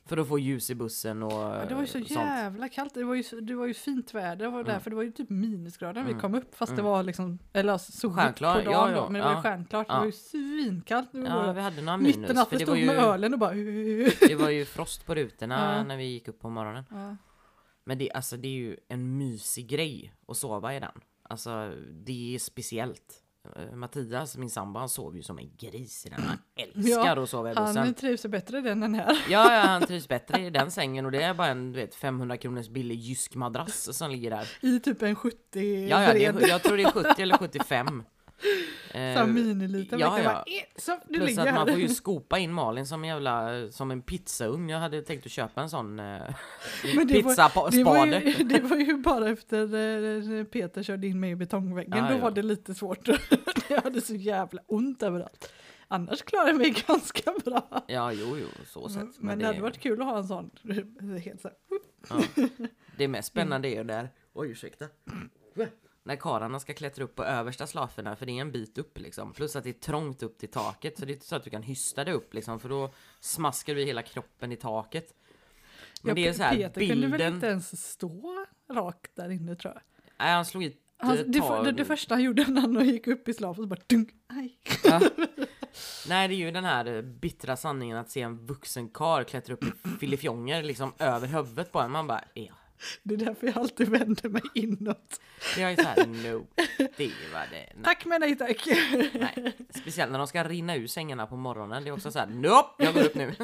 För 0.07 0.17
att 0.17 0.29
få 0.29 0.39
ljus 0.39 0.71
i 0.71 0.75
bussen 0.75 1.23
och 1.23 1.33
Ja, 1.33 1.65
det 1.69 1.75
var 1.75 1.81
ju 1.81 1.87
så 1.87 1.93
sånt. 1.99 2.11
jävla 2.11 2.69
kallt. 2.69 2.95
Det 2.95 3.05
var 3.05 3.15
ju, 3.15 3.23
det 3.41 3.55
var 3.55 3.67
ju 3.67 3.75
fint 3.75 4.15
väder. 4.15 4.37
Det 4.37 4.49
var 4.51 4.61
Mm. 4.61 4.73
därför 4.73 4.91
det 4.91 4.97
var 4.97 5.03
ju 5.03 5.11
typ 5.13 5.31
minusgrader 5.31 5.95
när 5.95 6.03
vi 6.05 6.11
Mm. 6.11 6.21
kom 6.21 6.35
upp. 6.35 6.55
Fast 6.55 6.71
det 6.77 6.81
Mm. 6.81 6.85
var 6.85 7.03
liksom, 7.03 7.39
eller 7.53 7.79
soligt 7.79 8.39
på 8.39 8.45
dagen 8.45 8.63
ja, 8.65 8.91
ja, 8.91 8.97
då. 8.97 9.11
Men 9.11 9.13
det 9.23 9.29
var 9.29 9.37
ju 9.37 9.43
stjärnklart. 9.43 9.89
Det 9.89 9.95
var 9.95 10.05
ju 10.07 10.13
svinkallt. 10.13 11.13
Det 11.13 11.21
var 11.21 11.47
Ja, 11.47 11.53
vi 11.53 11.61
hade 11.61 11.83
några 11.83 11.97
mitt 11.97 12.17
i 12.17 12.19
minus. 12.21 12.37
natten 12.37 12.59
det 12.59 12.65
stod 12.65 12.79
ju, 12.79 12.87
med 12.87 12.97
ölen 12.97 13.33
och 13.33 13.39
bara... 13.39 13.55
det 14.29 14.35
var 14.39 14.51
ju 14.51 14.65
frost 14.65 15.07
på 15.07 15.15
rutorna 15.15 15.85
när 15.85 15.97
vi 15.97 16.05
gick 16.05 16.29
upp 16.29 16.41
på 16.41 16.51
morgonen. 16.51 16.85
Men 17.85 17.99
det, 17.99 18.11
alltså, 18.13 18.37
det 18.37 18.49
är 18.49 18.53
ju 18.53 18.77
en 18.89 19.19
mysig 19.19 19.69
grej 19.69 20.15
att 20.29 20.37
sova 20.37 20.75
i 20.75 20.81
den. 20.81 21.01
Alltså 21.23 21.73
det 21.91 22.35
är 22.35 22.39
speciellt. 22.39 23.24
Eh, 23.57 23.77
Mattias, 23.77 24.37
min 24.37 24.51
sambo, 24.51 24.79
han 24.79 24.89
sover 24.89 25.17
ju 25.17 25.23
som 25.23 25.39
en 25.39 25.51
gris 25.59 26.07
i 26.07 26.09
den. 26.09 26.21
Han 26.25 26.39
älskar 26.57 27.17
att 27.17 27.31
sova 27.31 27.51
i 27.51 27.55
bussen. 27.55 27.77
Han 27.77 27.95
trivs 27.95 28.27
bättre 28.27 28.59
i 28.59 28.61
den 28.61 28.83
än 28.83 28.95
här. 28.95 29.25
Ja, 29.29 29.53
ja, 29.55 29.61
han 29.61 29.83
trivs 29.87 30.09
bättre 30.09 30.43
i 30.43 30.51
den 30.51 30.71
sängen 30.71 31.07
och 31.07 31.13
det 31.13 31.23
är 31.23 31.35
bara 31.35 31.49
en 31.49 31.73
du 31.73 31.81
vet, 31.81 31.95
500 31.95 32.37
kronors 32.37 32.69
billig 32.69 32.95
jysk 32.95 33.35
madrass 33.35 33.97
som 33.97 34.11
ligger 34.11 34.31
där. 34.31 34.49
I 34.61 34.81
typ 34.81 35.03
en 35.03 35.17
70 35.17 35.87
Ja, 35.89 36.03
ja, 36.03 36.33
det 36.33 36.49
jag 36.49 36.63
tror 36.63 36.77
det 36.77 36.83
är 36.83 36.91
70 36.91 37.23
eller 37.23 37.39
75. 37.39 38.03
Så 38.95 39.01
Eh, 39.01 39.17
här 39.17 39.27
miniliten. 39.27 39.99
ja, 39.99 40.19
ja. 40.19 40.25
Bara, 40.25 40.39
eh, 40.39 40.65
så, 40.77 40.99
du 41.09 41.19
Plus 41.19 41.39
att 41.39 41.55
man 41.55 41.67
får 41.67 41.79
ju 41.79 41.89
skopa 41.95 42.39
in 42.39 42.53
Malin 42.53 42.87
som 42.87 43.05
en 43.05 43.09
jävla, 43.09 43.71
som 43.71 43.91
en 43.91 44.03
pizzaugn. 44.03 44.69
Jag 44.69 44.79
hade 44.79 45.03
tänkt 45.03 45.27
att 45.27 45.33
köpa 45.33 45.63
en 45.63 45.71
sån 45.71 46.01
eh, 46.01 46.23
Men 46.97 47.09
pizzaspade. 47.09 47.77
Det 47.77 47.85
var, 47.85 48.07
ju, 48.07 48.45
det 48.45 48.61
var 48.61 48.77
ju 48.77 48.97
bara 48.97 49.29
efter 49.29 49.63
eh, 50.39 50.45
Peter 50.45 50.83
körde 50.83 51.07
in 51.07 51.21
mig 51.21 51.31
i 51.31 51.37
betongväggen. 51.37 51.99
Ja, 51.99 52.09
då 52.09 52.15
ja. 52.15 52.21
var 52.21 52.31
det 52.31 52.43
lite 52.43 52.75
svårt. 52.75 53.09
jag 53.69 53.83
hade 53.83 54.01
så 54.01 54.15
jävla 54.15 54.63
ont 54.67 55.03
överallt. 55.03 55.53
Annars 55.89 56.23
klarar 56.23 56.47
jag 56.47 56.57
mig 56.57 56.75
ganska 56.89 57.33
bra. 57.45 57.85
Ja, 57.87 58.13
jo, 58.13 58.37
jo, 58.39 58.49
så 58.67 58.89
sett. 58.89 59.21
Men, 59.21 59.39
det 59.39 59.47
hade 59.47 59.61
varit 59.61 59.81
kul 59.81 60.01
att 60.01 60.07
ha 60.07 60.19
en 60.19 60.25
sån. 60.25 60.51
Helt 61.25 61.41
så. 61.41 61.51
Ja. 62.09 62.23
Det 62.97 63.09
mest 63.09 63.29
spännande 63.29 63.69
är 63.69 63.77
ju 63.77 63.85
där, 63.85 64.09
oj 64.35 64.51
ursäkta. 64.51 64.85
När 66.07 66.17
karlarna 66.17 66.61
ska 66.61 66.75
klättra 66.75 67.05
upp 67.05 67.17
på 67.17 67.25
översta 67.25 67.67
slaferna 67.67 68.17
för 68.17 68.27
det 68.27 68.33
är 68.33 68.41
en 68.41 68.53
bit 68.53 68.79
upp 68.79 68.99
liksom. 68.99 69.33
Plus 69.33 69.57
att 69.57 69.65
det 69.65 69.71
är 69.71 69.73
trångt 69.73 70.23
upp 70.23 70.39
till 70.39 70.51
taket 70.51 70.99
så 70.99 71.05
det 71.05 71.13
är 71.13 71.15
inte 71.15 71.27
så 71.27 71.37
att 71.37 71.45
du 71.45 71.51
kan 71.51 71.63
hysta 71.63 72.05
dig 72.05 72.15
upp 72.15 72.35
liksom 72.35 72.61
för 72.61 72.69
då 72.69 72.91
smaskar 73.21 73.75
du 73.75 73.85
hela 73.85 74.03
kroppen 74.03 74.53
i 74.53 74.57
taket. 74.57 75.15
Men 76.03 76.09
Ja, 76.09 76.15
det 76.15 76.29
är 76.29 76.33
så 76.33 76.43
här, 76.43 76.57
Peter 76.57 76.81
kunde 76.81 76.95
väl 76.95 77.11
bilden... 77.11 77.35
inte 77.35 77.47
ens 77.47 77.91
stå 77.93 78.47
rakt 78.71 79.17
där 79.17 79.31
inne 79.31 79.57
tror 79.57 79.75
jag. 79.75 79.83
Nej, 80.19 80.33
han 80.33 80.45
slog 80.45 80.65
i 80.65 80.77
Han, 80.97 81.17
det, 81.17 81.23
det, 81.65 81.73
det 81.73 81.85
första 81.85 82.15
han 82.15 82.23
gjorde 82.23 82.45
när 82.49 82.61
han 82.61 82.89
gick 82.89 83.07
upp 83.07 83.29
i 83.29 83.35
slav 83.35 83.55
så 83.55 83.67
bara 83.67 83.81
dunk, 83.87 84.11
aj. 84.27 84.59
Ja. 84.85 85.01
Nej, 86.09 86.29
det 86.29 86.35
är 86.35 86.37
ju 86.37 86.51
den 86.51 86.65
här 86.65 87.03
bittra 87.03 87.57
sanningen 87.57 87.97
att 87.97 88.11
se 88.11 88.23
en 88.23 88.47
vuxen 88.47 88.89
kar 88.89 89.25
klättra 89.25 89.55
upp 89.55 89.65
i 89.65 89.73
filifjonger 90.01 90.63
liksom 90.63 90.93
över 90.99 91.27
huvudet 91.27 91.73
på 91.73 91.81
en. 91.81 91.91
Man 91.91 92.07
bara, 92.07 92.25
ja. 92.35 92.53
Det 93.03 93.15
är 93.15 93.19
därför 93.19 93.47
jag 93.47 93.59
alltid 93.59 93.89
vänder 93.89 94.29
mig 94.29 94.43
inåt. 94.55 95.21
Jag 95.59 95.73
är 95.73 95.77
så 95.77 95.83
här, 95.83 96.07
no. 96.07 96.47
Det 96.97 97.13
var 97.33 97.47
det. 97.51 97.73
Nej. 97.75 97.85
Tack 97.85 98.05
men 98.05 98.21
nej 98.21 98.37
tack. 98.37 98.67
Nej. 99.15 99.53
Speciellt 99.71 100.13
när 100.13 100.19
de 100.19 100.27
ska 100.27 100.45
rinna 100.45 100.77
ur 100.77 100.87
sängarna 100.87 101.27
på 101.27 101.37
morgonen. 101.37 101.85
Det 101.85 101.91
är 101.91 101.93
också 101.93 102.13
så 102.13 102.19
här, 102.19 102.27
nope, 102.27 102.85
jag 102.85 102.95
går 102.95 103.03
upp 103.05 103.15
nu. 103.15 103.35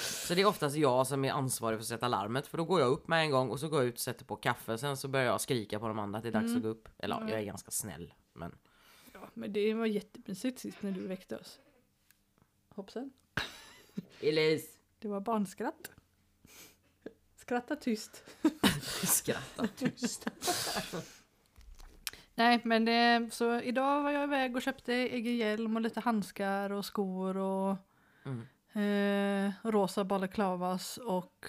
Så 0.00 0.34
det 0.34 0.40
är 0.40 0.46
oftast 0.46 0.76
jag 0.76 1.06
som 1.06 1.24
är 1.24 1.32
ansvarig 1.32 1.78
för 1.78 1.82
att 1.82 1.88
sätta 1.88 2.08
larmet. 2.08 2.46
För 2.46 2.58
då 2.58 2.64
går 2.64 2.80
jag 2.80 2.88
upp 2.90 3.08
med 3.08 3.20
en 3.20 3.30
gång 3.30 3.50
och 3.50 3.60
så 3.60 3.68
går 3.68 3.80
jag 3.80 3.88
ut 3.88 3.94
och 3.94 4.00
sätter 4.00 4.24
på 4.24 4.36
kaffe. 4.36 4.78
Sen 4.78 4.96
så 4.96 5.08
börjar 5.08 5.26
jag 5.26 5.40
skrika 5.40 5.80
på 5.80 5.88
de 5.88 5.98
andra 5.98 6.16
att 6.18 6.22
det 6.22 6.28
är 6.28 6.32
dags 6.32 6.56
att 6.56 6.62
gå 6.62 6.68
upp. 6.68 6.88
Eller 6.98 7.14
ja, 7.20 7.30
jag 7.30 7.40
är 7.40 7.44
ganska 7.44 7.70
snäll. 7.70 8.14
Men 8.32 8.52
Ja, 9.20 9.30
men 9.34 9.52
det 9.52 9.74
var 9.74 9.86
jättemysigt 9.86 10.58
sist 10.58 10.82
när 10.82 10.90
du 10.90 11.06
väckte 11.06 11.36
oss. 11.36 11.58
Hoppsan. 12.68 13.12
Elise! 14.20 14.66
Det 14.98 15.08
var 15.08 15.20
barnskratt. 15.20 15.90
Skratta 17.46 17.76
tyst. 17.76 18.24
Skratta 19.06 19.66
tyst. 19.66 20.26
Nej, 22.34 22.60
men 22.64 22.84
det, 22.84 23.28
så 23.32 23.60
idag 23.60 24.02
var 24.02 24.10
jag 24.10 24.24
iväg 24.24 24.56
och 24.56 24.62
köpte 24.62 24.94
egen 24.94 25.36
hjälm 25.36 25.76
och 25.76 25.82
lite 25.82 26.00
handskar 26.00 26.72
och 26.72 26.84
skor 26.84 27.36
och 27.36 27.76
Mm. 28.24 28.46
eh, 28.72 29.52
rosa 29.70 30.04
balaklavas 30.04 30.96
och 30.96 31.46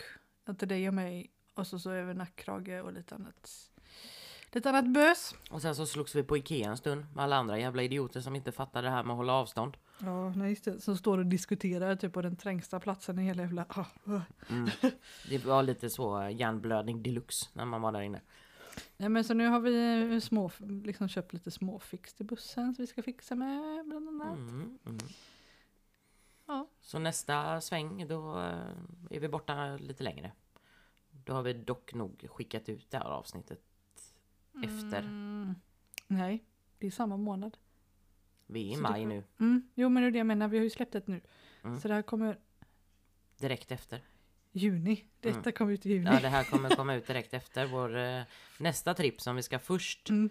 till 0.60 0.68
dig 0.68 0.88
och 0.88 0.94
mig 0.94 1.32
och 1.54 1.68
så, 1.68 1.80
så 1.80 1.92
över 1.92 2.14
nackkrage 2.14 2.84
och 2.84 2.94
lite 2.94 3.16
annat. 3.16 3.70
Lite 4.52 4.70
annat 4.70 4.88
bös. 4.88 5.36
Och 5.50 5.62
sen 5.62 5.76
så 5.76 5.86
slogs 5.86 6.16
vi 6.16 6.24
på 6.24 6.38
Ikea 6.38 6.70
en 6.70 6.78
stund 6.78 7.06
med 7.16 7.24
alla 7.24 7.36
andra 7.36 7.60
jävla 7.60 7.84
idioter 7.84 8.22
som 8.22 8.36
inte 8.36 8.52
fattar 8.52 8.84
det 8.84 8.90
här 8.90 9.04
med 9.04 9.12
att 9.12 9.18
hålla 9.18 9.34
avstånd. 9.34 9.78
Ja, 10.00 10.30
nej 10.30 10.50
just 10.50 10.64
det. 10.64 10.82
Som 10.82 10.98
står 10.98 11.18
och 11.18 11.26
diskuterar 11.26 11.96
typ 11.96 12.14
på 12.14 12.22
den 12.22 12.36
trängsta 12.36 12.80
platsen 12.80 13.20
i 13.20 13.24
hela 13.24 13.44
jävla... 13.44 13.66
Ah, 13.70 13.86
ah. 14.06 14.22
Mm. 14.50 14.70
Det 15.30 15.46
var 15.46 15.64
lite 15.64 15.90
så 15.90 16.22
eh, 16.22 16.36
hjärnblödning 16.36 17.04
deluxe 17.04 17.50
när 17.54 17.66
man 17.66 17.82
var 17.82 17.92
där 17.92 18.02
inne. 18.02 18.22
Nej 18.98 19.10
men 19.10 19.24
så 19.24 19.34
nu 19.34 19.48
har 19.48 19.60
vi 19.60 20.04
eh, 20.14 20.20
små, 20.20 20.52
liksom 20.84 21.08
köpt 21.08 21.34
lite 21.34 21.52
småfix 21.52 22.14
till 22.14 22.26
bussen 22.26 22.76
så 22.76 22.82
vi 22.82 22.88
ska 22.88 23.04
fixa 23.04 23.36
med 23.36 23.86
bland 23.86 24.08
annat. 24.08 24.38
Mm, 24.38 24.80
mm. 24.86 24.98
Ja. 26.46 26.68
Så 26.82 27.00
nästa 27.00 27.62
sväng 27.62 28.08
då 28.08 28.40
eh, 28.40 29.16
är 29.16 29.20
vi 29.20 29.28
borta 29.28 29.78
lite 29.78 30.04
längre. 30.04 30.32
Då 31.12 31.34
har 31.34 31.44
vi 31.44 31.54
dock 31.54 31.94
nog 31.94 32.28
skickat 32.30 32.70
ut 32.70 32.92
det 32.92 32.98
här 32.98 33.06
avsnittet 33.06 33.62
efter. 34.64 35.00
Mm. 35.00 35.56
Nej, 36.08 36.44
det 36.78 36.88
är 36.88 36.92
samma 36.92 37.18
månad. 37.18 37.58
Vi 38.48 38.68
är 38.68 38.72
i 38.72 38.76
Så 38.76 38.78
det 38.78 38.82
maj 38.90 39.02
får- 39.02 39.08
nu, 39.10 39.24
Mm. 39.40 39.70
Jo 39.76 39.90
men 39.90 40.04
det 40.04 40.10
är 40.10 40.12
det 40.12 40.18
jag 40.18 40.28
menar, 40.28 40.48
vi 40.48 40.58
har 40.58 40.64
ju 40.64 40.70
släppt 40.70 40.96
ett 40.96 41.08
nu. 41.08 41.22
Mm. 41.64 41.80
Så 41.80 41.88
det 41.88 41.94
här 41.94 42.02
kommer 42.02 42.40
direkt 43.38 43.72
efter. 43.72 44.02
juni. 44.52 45.04
Detta 45.20 45.40
Mm. 45.40 45.52
kommer 45.54 45.74
ut 45.74 45.86
i 45.86 45.90
juni. 45.90 46.06
Ja, 46.14 46.20
det 46.20 46.28
här 46.30 46.44
kommer 46.44 46.70
komma 46.76 46.96
ut 46.96 47.08
direkt 47.08 47.34
efter 47.34 47.66
vår 47.66 47.98
eh, 47.98 48.22
nästa 48.60 48.94
tripp 48.94 49.22
som 49.22 49.36
vi 49.36 49.44
ska 49.44 49.60
först. 49.60 50.10
Mm. 50.10 50.30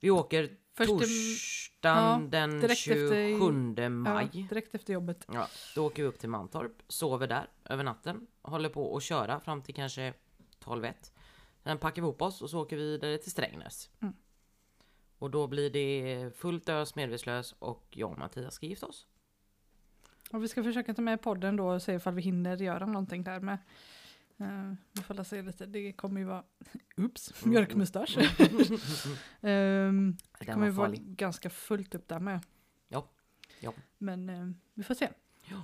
Vi 0.00 0.10
åker 0.10 0.56
Först 0.74 0.90
i- 0.90 0.98
torsdagen 0.98 2.30
den 2.30 2.60
direkt 2.60 2.78
27 2.80 3.04
efter- 3.06 3.88
maj. 3.88 4.28
Ja, 4.32 4.46
direkt 4.48 4.74
efter 4.74 4.92
jobbet. 4.92 5.26
Ja, 5.32 5.48
då 5.74 5.86
åker 5.86 6.02
vi 6.02 6.08
upp 6.08 6.18
till 6.18 6.28
Mantorp, 6.28 6.82
sover 6.88 7.26
där 7.26 7.46
över 7.64 7.84
natten, 7.84 8.26
håller 8.42 8.68
på 8.68 8.96
att 8.96 9.02
köra 9.02 9.40
fram 9.40 9.62
till 9.62 9.74
kanske 9.74 10.14
12-1. 10.60 11.12
Sen 11.62 11.78
packar 11.78 12.02
vi 12.02 12.06
ihop 12.06 12.22
oss 12.22 12.42
och 12.42 12.50
så 12.50 12.60
åker 12.62 12.76
vi 12.76 12.82
vidare 12.90 13.18
till 13.18 13.30
Strängnäs. 13.30 13.90
Mm. 14.00 14.14
Och 15.22 15.30
då 15.30 15.46
blir 15.46 15.70
det 15.70 16.30
fullt 16.36 16.68
ös, 16.68 16.94
medvetslös 16.94 17.54
och 17.58 17.86
jag 17.90 18.10
och 18.10 18.18
Mattias 18.18 18.54
ska 18.54 18.66
gifta 18.66 18.86
oss. 18.86 19.06
Och 20.30 20.42
vi 20.42 20.48
ska 20.48 20.62
försöka 20.62 20.94
ta 20.94 21.02
med 21.02 21.22
podden 21.22 21.56
då 21.56 21.68
och 21.68 21.82
se 21.82 21.94
ifall 21.94 22.14
vi 22.14 22.22
hinner 22.22 22.56
göra 22.56 22.86
någonting 22.86 23.24
där 23.24 23.40
med. 23.40 23.58
Eh, 24.38 24.72
vi 24.92 25.02
får 25.02 25.24
se 25.24 25.42
lite, 25.42 25.66
det 25.66 25.92
kommer 25.92 26.20
ju 26.20 26.26
vara, 26.26 26.44
oops, 26.96 27.42
Mm. 27.42 27.50
mjölkmustasch. 27.50 28.18
Ehm, 29.40 30.16
det 30.38 30.46
kommer 30.46 30.66
ju 30.66 30.72
var 30.72 30.88
vara 30.88 30.96
ganska 30.96 31.50
fullt 31.50 31.94
upp 31.94 32.08
där 32.08 32.20
med. 32.20 32.40
Ja, 32.88 33.08
ja. 33.60 33.72
Men 33.98 34.28
eh, 34.28 34.48
vi 34.74 34.82
får 34.82 34.94
se. 34.94 35.08
Ja. 35.44 35.62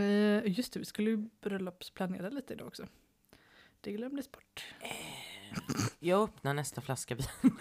Eh, 0.00 0.46
just 0.46 0.72
det, 0.72 0.78
vi 0.78 0.84
skulle 0.84 1.10
ju 1.10 1.16
bröllopsplanera 1.16 2.28
lite 2.28 2.52
idag 2.54 2.66
också. 2.66 2.86
Det 3.80 3.92
glömdes 3.92 4.32
bort. 4.32 4.64
Jag 5.98 6.22
öppnar 6.22 6.54
nästa 6.54 6.80
flaska 6.80 7.14
vin. 7.14 7.26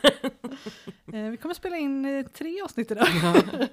Eh, 1.13 1.29
vi 1.29 1.37
kommer 1.37 1.55
spela 1.55 1.77
in 1.77 2.05
eh, 2.05 2.25
tre 2.25 2.61
avsnitt 2.61 2.91
idag. 2.91 3.07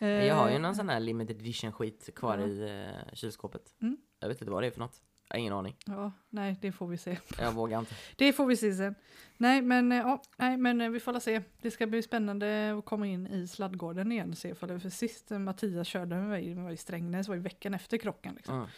Eh, 0.00 0.08
Jag 0.08 0.34
har 0.34 0.50
ju 0.50 0.58
någon 0.58 0.74
sån 0.74 0.88
här 0.88 1.00
limited 1.00 1.36
edition 1.40 1.72
skit 1.72 2.10
kvar 2.16 2.38
Ja. 2.38 2.46
i 2.46 2.88
kylskåpet. 3.12 3.62
Mm. 3.82 3.96
Jag 4.20 4.28
vet 4.28 4.40
inte 4.40 4.50
vad 4.52 4.62
det 4.62 4.66
är 4.66 4.70
för 4.70 4.80
något. 4.80 5.00
Jag 5.28 5.34
har 5.36 5.40
ingen 5.40 5.52
aning. 5.52 5.76
Ja, 5.86 6.12
nej, 6.30 6.56
det 6.60 6.72
får 6.72 6.86
vi 6.86 6.98
se. 6.98 7.18
Jag 7.38 7.52
vågar 7.52 7.78
inte. 7.78 7.94
Det 8.16 8.32
får 8.32 8.46
vi 8.46 8.56
se 8.56 8.74
sen. 8.74 8.94
Nej, 9.36 9.62
men, 9.62 9.92
eh, 9.92 9.98
ja, 9.98 10.22
nej, 10.36 10.56
men 10.56 10.80
eh, 10.80 10.90
vi 10.90 11.00
får 11.00 11.12
la 11.12 11.20
se. 11.20 11.42
Det 11.62 11.70
ska 11.70 11.86
bli 11.86 12.02
spännande 12.02 12.76
att 12.78 12.84
komma 12.84 13.06
in 13.06 13.26
i 13.26 13.48
sladdgården 13.48 14.12
igen 14.12 14.30
och 14.30 14.38
se 14.38 14.48
det 14.48 14.80
för 14.80 14.90
sist 14.90 15.30
eh, 15.30 15.38
Mattias 15.38 15.88
körde 15.88 16.16
med 16.16 16.28
mig, 16.28 16.54
var 16.54 16.70
i 16.70 16.76
Strängnäs, 16.76 17.28
var 17.28 17.36
i 17.36 17.40
veckan 17.40 17.74
efter 17.74 17.96
krocken. 17.98 18.34
Liksom. 18.34 18.54
Mm. 18.54 18.68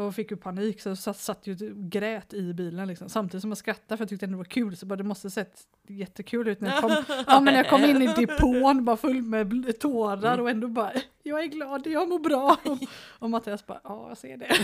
Och 0.00 0.14
fick 0.14 0.30
ju 0.30 0.36
panik 0.36 0.80
så 0.80 0.96
satt, 0.96 1.18
satt 1.18 1.46
ju 1.46 1.52
och 1.52 1.90
grät 1.90 2.34
i 2.34 2.54
bilen 2.54 2.88
liksom. 2.88 3.08
Samtidigt 3.08 3.40
som 3.42 3.50
jag 3.50 3.58
skrattade 3.58 3.96
för 3.96 4.02
jag 4.04 4.08
tyckte 4.08 4.26
det 4.26 4.36
var 4.36 4.44
kul 4.44 4.76
så 4.76 4.86
bara 4.86 4.96
det 4.96 5.04
måste 5.04 5.30
sett 5.30 5.60
jättekul 5.88 6.48
ut 6.48 6.60
när 6.60 6.70
jag 6.70 6.80
kom, 6.80 7.04
ja, 7.26 7.40
men 7.40 7.54
jag 7.54 7.68
kom 7.68 7.84
in 7.84 8.02
i 8.02 8.06
depån 8.06 8.84
bara 8.84 8.96
full 8.96 9.22
med 9.22 9.80
tårar 9.80 10.38
och 10.38 10.50
ändå 10.50 10.68
bara 10.68 10.92
jag 11.22 11.40
är 11.42 11.46
glad, 11.46 11.86
jag 11.86 12.08
mår 12.08 12.18
bra. 12.18 12.56
Och, 12.64 12.78
och 13.18 13.30
Mattias 13.30 13.66
bara 13.66 13.80
ja 13.84 14.06
jag 14.08 14.18
ser 14.18 14.36
det. 14.36 14.56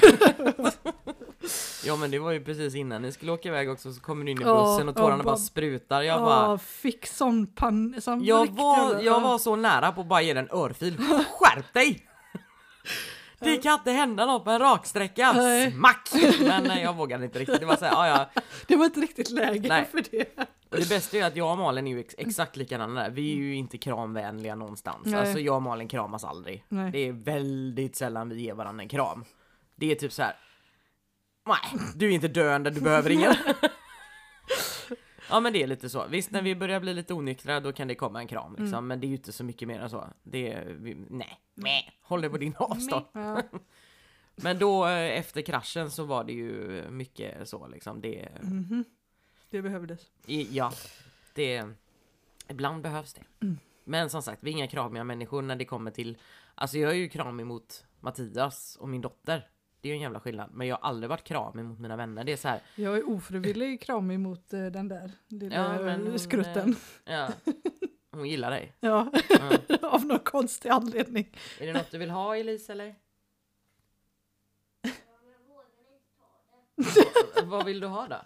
Ja 1.84 1.96
men 1.96 2.10
det 2.10 2.18
var 2.18 2.32
ju 2.32 2.44
precis 2.44 2.74
innan 2.74 3.02
ni 3.02 3.12
skulle 3.12 3.32
åka 3.32 3.48
iväg 3.48 3.70
också 3.70 3.92
så 3.92 4.00
kommer 4.00 4.24
du 4.24 4.30
in 4.30 4.40
i 4.42 4.44
bussen 4.44 4.88
och 4.88 4.96
tårarna 4.96 5.16
bara- 5.16 5.24
bara 5.24 5.36
sprutar. 5.36 6.02
Jag 6.02 6.20
bara... 6.20 6.58
fick 6.58 7.06
sån 7.06 7.46
pan... 7.46 7.94
Sån 8.00 8.24
Jag 8.24 8.52
var, 8.56 9.00
jag 9.02 9.20
var 9.20 9.38
så 9.38 9.56
nära 9.56 9.92
på 9.92 10.00
att 10.00 10.06
bara 10.06 10.22
ge 10.22 10.34
den 10.34 10.44
en 10.50 10.58
örfil. 10.58 10.96
Skärp 11.30 11.74
dig! 11.74 12.06
Det 13.38 13.56
kan 13.56 13.74
inte 13.74 13.90
hända 13.90 14.26
något 14.26 14.46
med 14.46 14.54
en 14.54 14.60
raksträcka. 14.60 15.32
Nej. 15.32 15.72
Smack! 15.72 16.08
Men 16.40 16.64
nej, 16.64 16.82
jag 16.82 16.94
vågade 16.96 17.24
inte 17.24 17.38
riktigt. 17.38 17.60
Det 17.60 17.66
var 17.66 17.76
såhär, 17.76 17.92
ja 17.92 18.08
ja. 18.34 18.42
Det 18.66 18.76
var 18.76 18.84
inte 18.84 19.00
riktigt 19.00 19.30
läge 19.30 19.68
Nej. 19.68 19.88
för 19.90 20.02
det. 20.10 20.38
Och 20.70 20.76
det 20.76 20.88
bästa 20.88 21.16
är 21.16 21.24
att 21.24 21.36
jag 21.36 21.50
och 21.50 21.58
Malin 21.58 21.86
är 21.86 21.90
ju 21.90 22.00
ex 22.00 22.14
exakt 22.18 22.56
likadana 22.56 23.02
där. 23.02 23.10
Vi 23.10 23.32
är 23.32 23.36
ju 23.36 23.54
inte 23.54 23.78
kramvänliga 23.78 24.54
någonstans. 24.54 25.02
Nej. 25.04 25.20
Alltså 25.20 25.38
jag 25.38 25.56
och 25.56 25.62
Malin 25.62 25.88
kramas 25.88 26.24
aldrig. 26.24 26.64
Nej. 26.68 26.92
Det 26.92 26.98
är 26.98 27.12
väldigt 27.12 27.96
sällan 27.96 28.28
vi 28.28 28.40
ger 28.40 28.54
varandra 28.54 28.82
en 28.82 28.88
kram. 28.88 29.24
Det 29.76 29.90
är 29.90 29.94
typ 29.94 30.12
så 30.12 30.22
här. 30.22 30.36
Nej, 31.46 31.80
du 31.94 32.06
är 32.06 32.10
inte 32.10 32.28
döende, 32.28 32.70
du 32.70 32.80
behöver 32.80 33.10
ingen. 33.10 33.34
ja 35.30 35.40
men 35.40 35.52
det 35.52 35.62
är 35.62 35.66
lite 35.66 35.88
så. 35.88 36.06
Visst 36.06 36.30
när 36.30 36.42
vi 36.42 36.54
börjar 36.56 36.80
bli 36.80 36.94
lite 36.94 37.14
onyktra 37.14 37.60
då 37.60 37.72
kan 37.72 37.88
det 37.88 37.94
komma 37.94 38.20
en 38.20 38.26
kram 38.28 38.50
liksom. 38.52 38.66
Mm. 38.68 38.86
Men 38.86 39.00
det 39.00 39.06
är 39.06 39.08
ju 39.08 39.14
inte 39.16 39.32
så 39.32 39.44
mycket 39.44 39.68
mer 39.68 39.80
än 39.80 39.90
så. 39.90 40.08
Det 40.22 40.52
är, 40.52 40.64
vi, 40.64 40.96
nej, 41.10 41.40
Meh. 41.54 41.82
håll 42.02 42.20
dig 42.20 42.30
på 42.30 42.36
din 42.38 42.54
avstånd. 42.58 43.04
Ja. 43.12 43.42
Men 44.36 44.58
då 44.58 44.86
eh, 44.86 45.18
efter 45.18 45.42
kraschen 45.42 45.90
så 45.90 46.04
var 46.04 46.24
det 46.24 46.32
ju 46.32 46.82
mycket 46.90 47.48
så 47.48 47.66
liksom. 47.68 48.00
Det, 48.00 48.28
Mhm. 48.42 48.84
Det 49.50 49.62
behövdes. 49.62 50.00
i- 50.26 50.56
ja, 50.56 50.72
det, 51.34 51.64
ibland 52.48 52.82
behövs 52.82 53.12
det. 53.14 53.22
Mm. 53.46 53.58
Men 53.84 54.10
som 54.10 54.22
sagt, 54.22 54.42
vi 54.42 54.50
är 54.50 54.54
inga 54.54 54.66
kramiga 54.68 55.04
människor 55.04 55.42
när 55.42 55.56
det 55.56 55.64
kommer 55.64 55.90
till, 55.90 56.18
alltså 56.54 56.78
jag 56.78 56.90
är 56.90 56.94
ju 56.96 57.08
kramig 57.08 57.46
mot 57.46 57.84
Mattias 58.00 58.76
och 58.80 58.88
min 58.88 59.00
dotter. 59.00 59.48
Det 59.80 59.88
är 59.88 59.90
ju 59.90 59.94
en 59.96 60.02
jävla 60.02 60.20
skillnad. 60.20 60.50
Men 60.52 60.66
jag 60.66 60.76
har 60.76 60.88
aldrig 60.88 61.08
varit 61.10 61.24
kramig 61.24 61.64
mot 61.64 61.78
mina 61.78 61.96
vänner. 61.96 62.24
Det 62.24 62.32
är 62.32 62.36
så 62.36 62.48
här, 62.48 62.60
Jag 62.74 62.96
är 62.96 63.08
ofrivillig 63.10 63.80
kramig 63.82 64.20
mot 64.20 64.52
eh, 64.52 64.66
den 64.66 64.88
där 64.88 65.10
lilla 65.28 65.56
Ja, 65.56 65.82
men 65.82 66.06
hon, 66.06 66.18
skrutten. 66.18 66.76
ja, 67.04 67.28
hon 68.10 68.28
gillar 68.28 68.50
dig. 68.50 68.72
Ja, 68.80 69.12
Ja. 69.28 69.88
av 69.88 70.06
någon 70.06 70.18
konstig 70.18 70.68
anledning. 70.68 71.36
Är 71.60 71.66
det 71.66 71.72
något 71.72 71.90
du 71.90 71.98
vill 71.98 72.10
ha 72.10 72.36
Elise 72.36 72.72
eller? 72.72 72.94
Vad 77.44 77.64
vill 77.64 77.80
du 77.80 77.86
ha 77.86 78.06
då? 78.08 78.16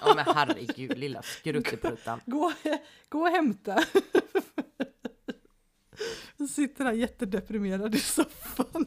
Ja 0.00 0.14
men 0.16 0.24
herregud 0.34 0.98
lilla 0.98 1.22
skruttepruttan. 1.22 2.20
Gå, 2.26 2.52
gå 3.08 3.20
och 3.20 3.28
hämta. 3.28 3.84
Jag 6.36 6.48
sitter 6.48 6.84
där 6.84 6.92
jättedeprimerad 6.92 7.94
i 7.94 7.98
soffan. 7.98 8.86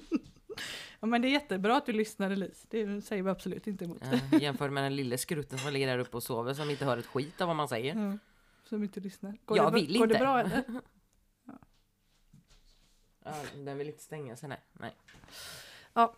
Ja 0.99 1.07
men 1.07 1.21
det 1.21 1.27
är 1.27 1.29
jättebra 1.29 1.77
att 1.77 1.85
du 1.85 1.91
lyssnar 1.93 2.31
Elise, 2.31 2.67
det 2.69 3.01
säger 3.01 3.23
vi 3.23 3.29
absolut 3.29 3.67
inte 3.67 3.85
emot. 3.85 4.03
Ja, 4.31 4.37
jämfört 4.39 4.71
med 4.71 4.83
den 4.83 4.95
lille 4.95 5.17
skrutten 5.17 5.59
som 5.59 5.73
ligger 5.73 5.87
där 5.87 5.99
uppe 5.99 6.17
och 6.17 6.23
sover 6.23 6.53
som 6.53 6.69
inte 6.69 6.85
hör 6.85 6.97
ett 6.97 7.05
skit 7.05 7.41
av 7.41 7.47
vad 7.47 7.55
man 7.55 7.67
säger. 7.67 7.95
Ja, 7.95 8.17
som 8.63 8.83
inte 8.83 8.99
lyssnar. 8.99 9.37
Går 9.45 9.57
Jag 9.57 9.73
det, 9.73 9.79
vill 9.81 9.97
Går 9.97 10.07
det 10.07 10.13
inte. 10.13 10.23
bra 10.23 10.39
eller? 10.39 10.63
Ja, 13.25 13.35
den 13.55 13.77
vill 13.77 13.87
inte 13.87 14.03
stänga 14.03 14.35
sig 14.35 14.49
nej. 14.49 14.59
nej. 14.73 14.95
Ja. 15.93 16.15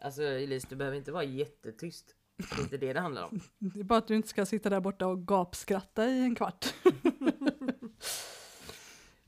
Alltså 0.00 0.22
Elise 0.22 0.66
du 0.70 0.76
behöver 0.76 0.96
inte 0.96 1.12
vara 1.12 1.24
jättetyst. 1.24 2.14
Det 2.36 2.58
är 2.58 2.62
inte 2.62 2.76
det 2.76 2.92
det 2.92 3.00
handlar 3.00 3.24
om. 3.24 3.40
Det 3.58 3.80
är 3.80 3.84
bara 3.84 3.98
att 3.98 4.06
du 4.08 4.16
inte 4.16 4.28
ska 4.28 4.46
sitta 4.46 4.70
där 4.70 4.80
borta 4.80 5.06
och 5.06 5.26
gapskratta 5.26 6.06
i 6.08 6.22
en 6.22 6.34
kvart. 6.34 6.74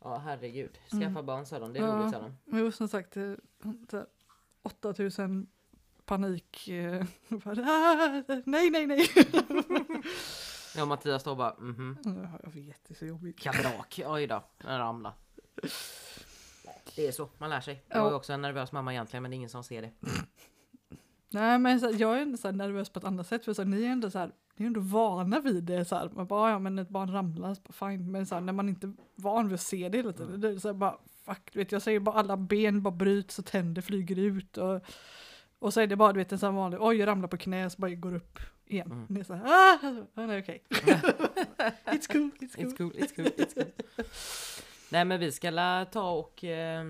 Ja 0.06 0.18
herregud. 0.18 0.78
Skaffa 0.90 1.04
Mm. 1.06 1.26
barn 1.26 1.46
sa 1.46 1.58
de. 1.58 1.72
Det 1.72 1.78
är 1.78 1.82
Ja. 1.86 1.92
roligt 1.96 2.10
sa 2.12 2.18
de. 2.20 2.36
Jo, 2.58 2.72
som 2.72 2.88
sagt, 2.88 3.16
eh, 3.16 3.32
så 3.90 3.96
här, 3.96 4.06
8000 4.62 5.46
panik. 6.04 6.68
eh, 6.68 7.04
bara, 7.28 7.62
"Ah, 7.62 8.22
nej, 8.44 8.70
nej, 8.70 8.86
nej. 8.86 9.08
Ja 10.76 10.84
Mattias 10.84 11.20
står 11.22 11.36
bara 11.36 11.54
mhm. 11.58 11.98
Ja, 12.04 12.40
Jag 12.42 12.50
vet, 12.50 12.80
det 12.88 12.94
är 12.94 12.98
så 12.98 13.06
jobbigt. 13.06 13.38
Kabrak. 13.40 14.00
Oj 14.06 14.26
då. 14.26 14.42
Den 14.58 14.78
ramlade. 14.78 15.14
Det 16.96 17.06
är 17.08 17.12
så. 17.12 17.28
Man 17.38 17.50
lär 17.50 17.60
sig. 17.60 17.84
Jag 17.88 17.98
Ja. 17.98 18.10
är 18.10 18.14
också 18.14 18.32
en 18.32 18.42
nervös 18.42 18.72
mamma 18.72 18.92
egentligen 18.92 19.22
men 19.22 19.30
det 19.30 19.34
är 19.34 19.36
ingen 19.36 19.50
som 19.50 19.64
ser 19.64 19.82
det. 19.82 19.90
Nej, 21.30 21.58
men 21.58 21.80
så, 21.80 21.90
jag 21.90 22.16
är 22.18 22.22
ändå 22.22 22.36
så 22.38 22.50
nervös 22.50 22.88
på 22.90 22.98
ett 22.98 23.04
annat 23.04 23.26
sätt. 23.26 23.44
För 23.44 23.52
så, 23.54 23.64
ni 23.64 23.84
är 23.84 23.88
ändå 23.90 24.10
så 24.10 24.18
här, 24.18 24.32
ni 24.56 24.64
är 24.64 24.66
ändå 24.66 24.80
vana 24.80 25.40
vid 25.40 25.64
det. 25.64 25.84
Så 25.84 25.96
här, 25.96 26.10
man 26.14 26.26
bara, 26.26 26.50
ja 26.50 26.58
men 26.58 26.78
ett 26.78 26.88
barn 26.88 27.12
ramlar, 27.12 27.56
fine. 27.72 28.10
Men 28.10 28.26
så 28.26 28.34
här, 28.34 28.42
när 28.42 28.52
man 28.52 28.68
inte 28.68 28.86
är 28.86 28.92
van 29.14 29.48
vid 29.48 29.54
att 29.54 29.60
se 29.60 29.88
det 29.88 29.98
hela 29.98 30.12
tiden. 30.12 30.40
Det 30.40 30.48
är 30.48 30.58
så 30.58 30.68
här, 30.68 30.74
bara, 30.74 30.98
fuck, 31.24 31.52
du 31.52 31.58
vet, 31.58 31.72
jag 31.72 31.82
säger 31.82 32.00
bara 32.00 32.16
alla 32.16 32.36
ben 32.36 32.82
bara 32.82 32.94
bryts 32.94 33.38
och 33.38 33.46
tänder 33.46 33.82
flyger 33.82 34.18
ut. 34.18 34.58
Och, 34.58 34.80
och 35.58 35.74
så 35.74 35.80
är 35.80 35.86
det 35.86 35.96
bara, 35.96 36.12
du 36.12 36.18
vet, 36.18 36.32
en 36.32 36.38
sån 36.38 36.54
vanlig, 36.54 36.82
oj 36.82 36.96
jag 36.96 37.06
ramlar 37.06 37.28
på 37.28 37.36
knä, 37.36 37.70
så 37.70 37.80
bara 37.80 37.90
går 37.90 38.14
upp 38.14 38.38
igen. 38.66 38.92
Mm. 38.92 39.06
Det 39.08 39.20
är 39.20 39.24
så 39.24 39.34
här, 39.34 39.44
ah, 39.46 39.78
ah, 40.14 40.26
nej 40.26 40.40
okej. 40.40 40.62
it's 41.86 42.12
cool, 42.12 42.30
it's 42.40 42.56
cool. 42.56 42.64
It's 42.64 42.76
cool, 42.76 42.92
it's 42.92 43.16
cool, 43.16 43.26
it's 43.26 43.54
cool. 43.54 44.04
Nej 44.88 45.04
men 45.04 45.20
vi 45.20 45.32
ska 45.32 45.50
la 45.50 45.84
ta 45.84 46.10
och 46.10 46.44
eh, 46.44 46.84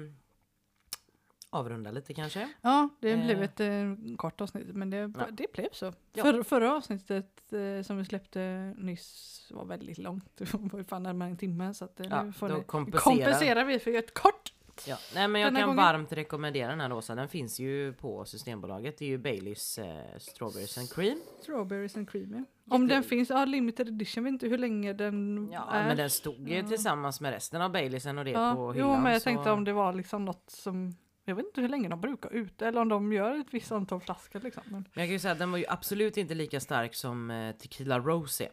avrunda 1.58 1.90
lite 1.90 2.14
kanske. 2.14 2.48
Ja, 2.62 2.88
det 3.00 3.10
Eh. 3.12 3.24
blev 3.24 3.42
ett 3.42 3.60
eh, 3.60 4.16
kort 4.16 4.40
avsnitt, 4.40 4.66
men 4.66 4.90
det, 4.90 4.96
Ja. 4.96 5.26
det 5.32 5.52
blev 5.52 5.68
så. 5.72 5.92
Ja. 6.12 6.24
För, 6.24 6.42
förra 6.42 6.76
avsnittet 6.76 7.52
eh, 7.52 7.82
som 7.82 7.96
vi 7.98 8.04
släppte 8.04 8.74
nyss 8.78 9.48
var 9.54 9.64
väldigt 9.64 9.98
långt. 9.98 10.30
Det 10.36 10.54
var 10.54 10.78
ju 10.78 10.84
fan 10.84 11.02
närmare 11.02 11.28
en 11.30 11.36
timme. 11.36 11.74
Så 11.74 11.84
att, 11.84 12.00
eh, 12.00 12.06
Ja, 12.10 12.22
nu 12.22 12.32
får 12.32 12.48
ni, 12.48 12.64
kompenserar. 12.64 13.00
kompenserar 13.24 13.64
vi 13.64 13.78
för 13.78 13.94
ett 13.98 14.14
kort. 14.14 14.52
Ja. 14.86 14.96
Nej 15.14 15.28
men 15.28 15.40
jag 15.40 15.48
Denna 15.48 15.60
kan 15.60 15.68
gången. 15.68 15.84
varmt 15.84 16.12
rekommendera 16.12 16.70
den 16.70 16.80
här 16.80 16.88
Rosa. 16.90 17.14
Den 17.14 17.28
finns 17.28 17.60
ju 17.60 17.92
på 17.92 18.24
Systembolaget. 18.24 18.98
Det 18.98 19.04
är 19.04 19.08
ju 19.08 19.18
Baileys 19.18 19.78
eh, 19.78 20.18
Strawberries 20.18 20.78
and 20.78 20.90
Cream. 20.90 21.20
Strawberries 21.42 21.96
and 21.96 22.10
creamy. 22.10 22.44
Om 22.70 22.88
den 22.88 23.02
finns, 23.02 23.30
ja 23.30 23.44
limited 23.44 23.88
edition, 23.88 24.24
vet 24.24 24.30
inte 24.32 24.46
hur 24.48 24.58
länge 24.58 24.92
den 24.92 25.48
Ja 25.52 25.70
är. 25.72 25.86
men 25.86 25.96
den 25.96 26.10
stod 26.10 26.48
ju 26.48 26.54
Ja. 26.56 26.66
tillsammans 26.68 27.20
med 27.20 27.30
resten 27.32 27.62
av 27.62 27.72
Baileysen 27.72 28.18
och 28.18 28.24
det 28.24 28.30
ja, 28.30 28.54
på 28.54 28.72
hyllan. 28.72 28.90
Jo 28.96 29.00
men 29.02 29.12
jag 29.12 29.22
så- 29.22 29.24
tänkte 29.24 29.50
om 29.50 29.64
det 29.64 29.72
var 29.72 29.92
liksom 29.92 30.24
något 30.24 30.50
som, 30.50 30.94
jag 31.28 31.36
vet 31.36 31.46
inte 31.46 31.60
hur 31.60 31.68
länge 31.68 31.88
de 31.88 32.00
brukar 32.00 32.32
ut 32.32 32.62
eller 32.62 32.80
om 32.80 32.88
de 32.88 33.12
gör 33.12 33.40
ett 33.40 33.54
visst 33.54 33.72
antal 33.72 34.00
flaskor 34.00 34.40
liksom. 34.40 34.62
Men, 34.66 34.72
Men 34.72 35.02
jag 35.02 35.06
kan 35.06 35.12
ju 35.12 35.18
säga 35.18 35.32
att 35.32 35.38
den 35.38 35.50
var 35.50 35.58
ju 35.58 35.64
absolut 35.68 36.16
inte 36.16 36.34
lika 36.34 36.60
stark 36.60 36.94
som 36.94 37.30
eh, 37.30 37.56
Tequila 37.56 37.98
Rose 37.98 38.44
är. 38.44 38.50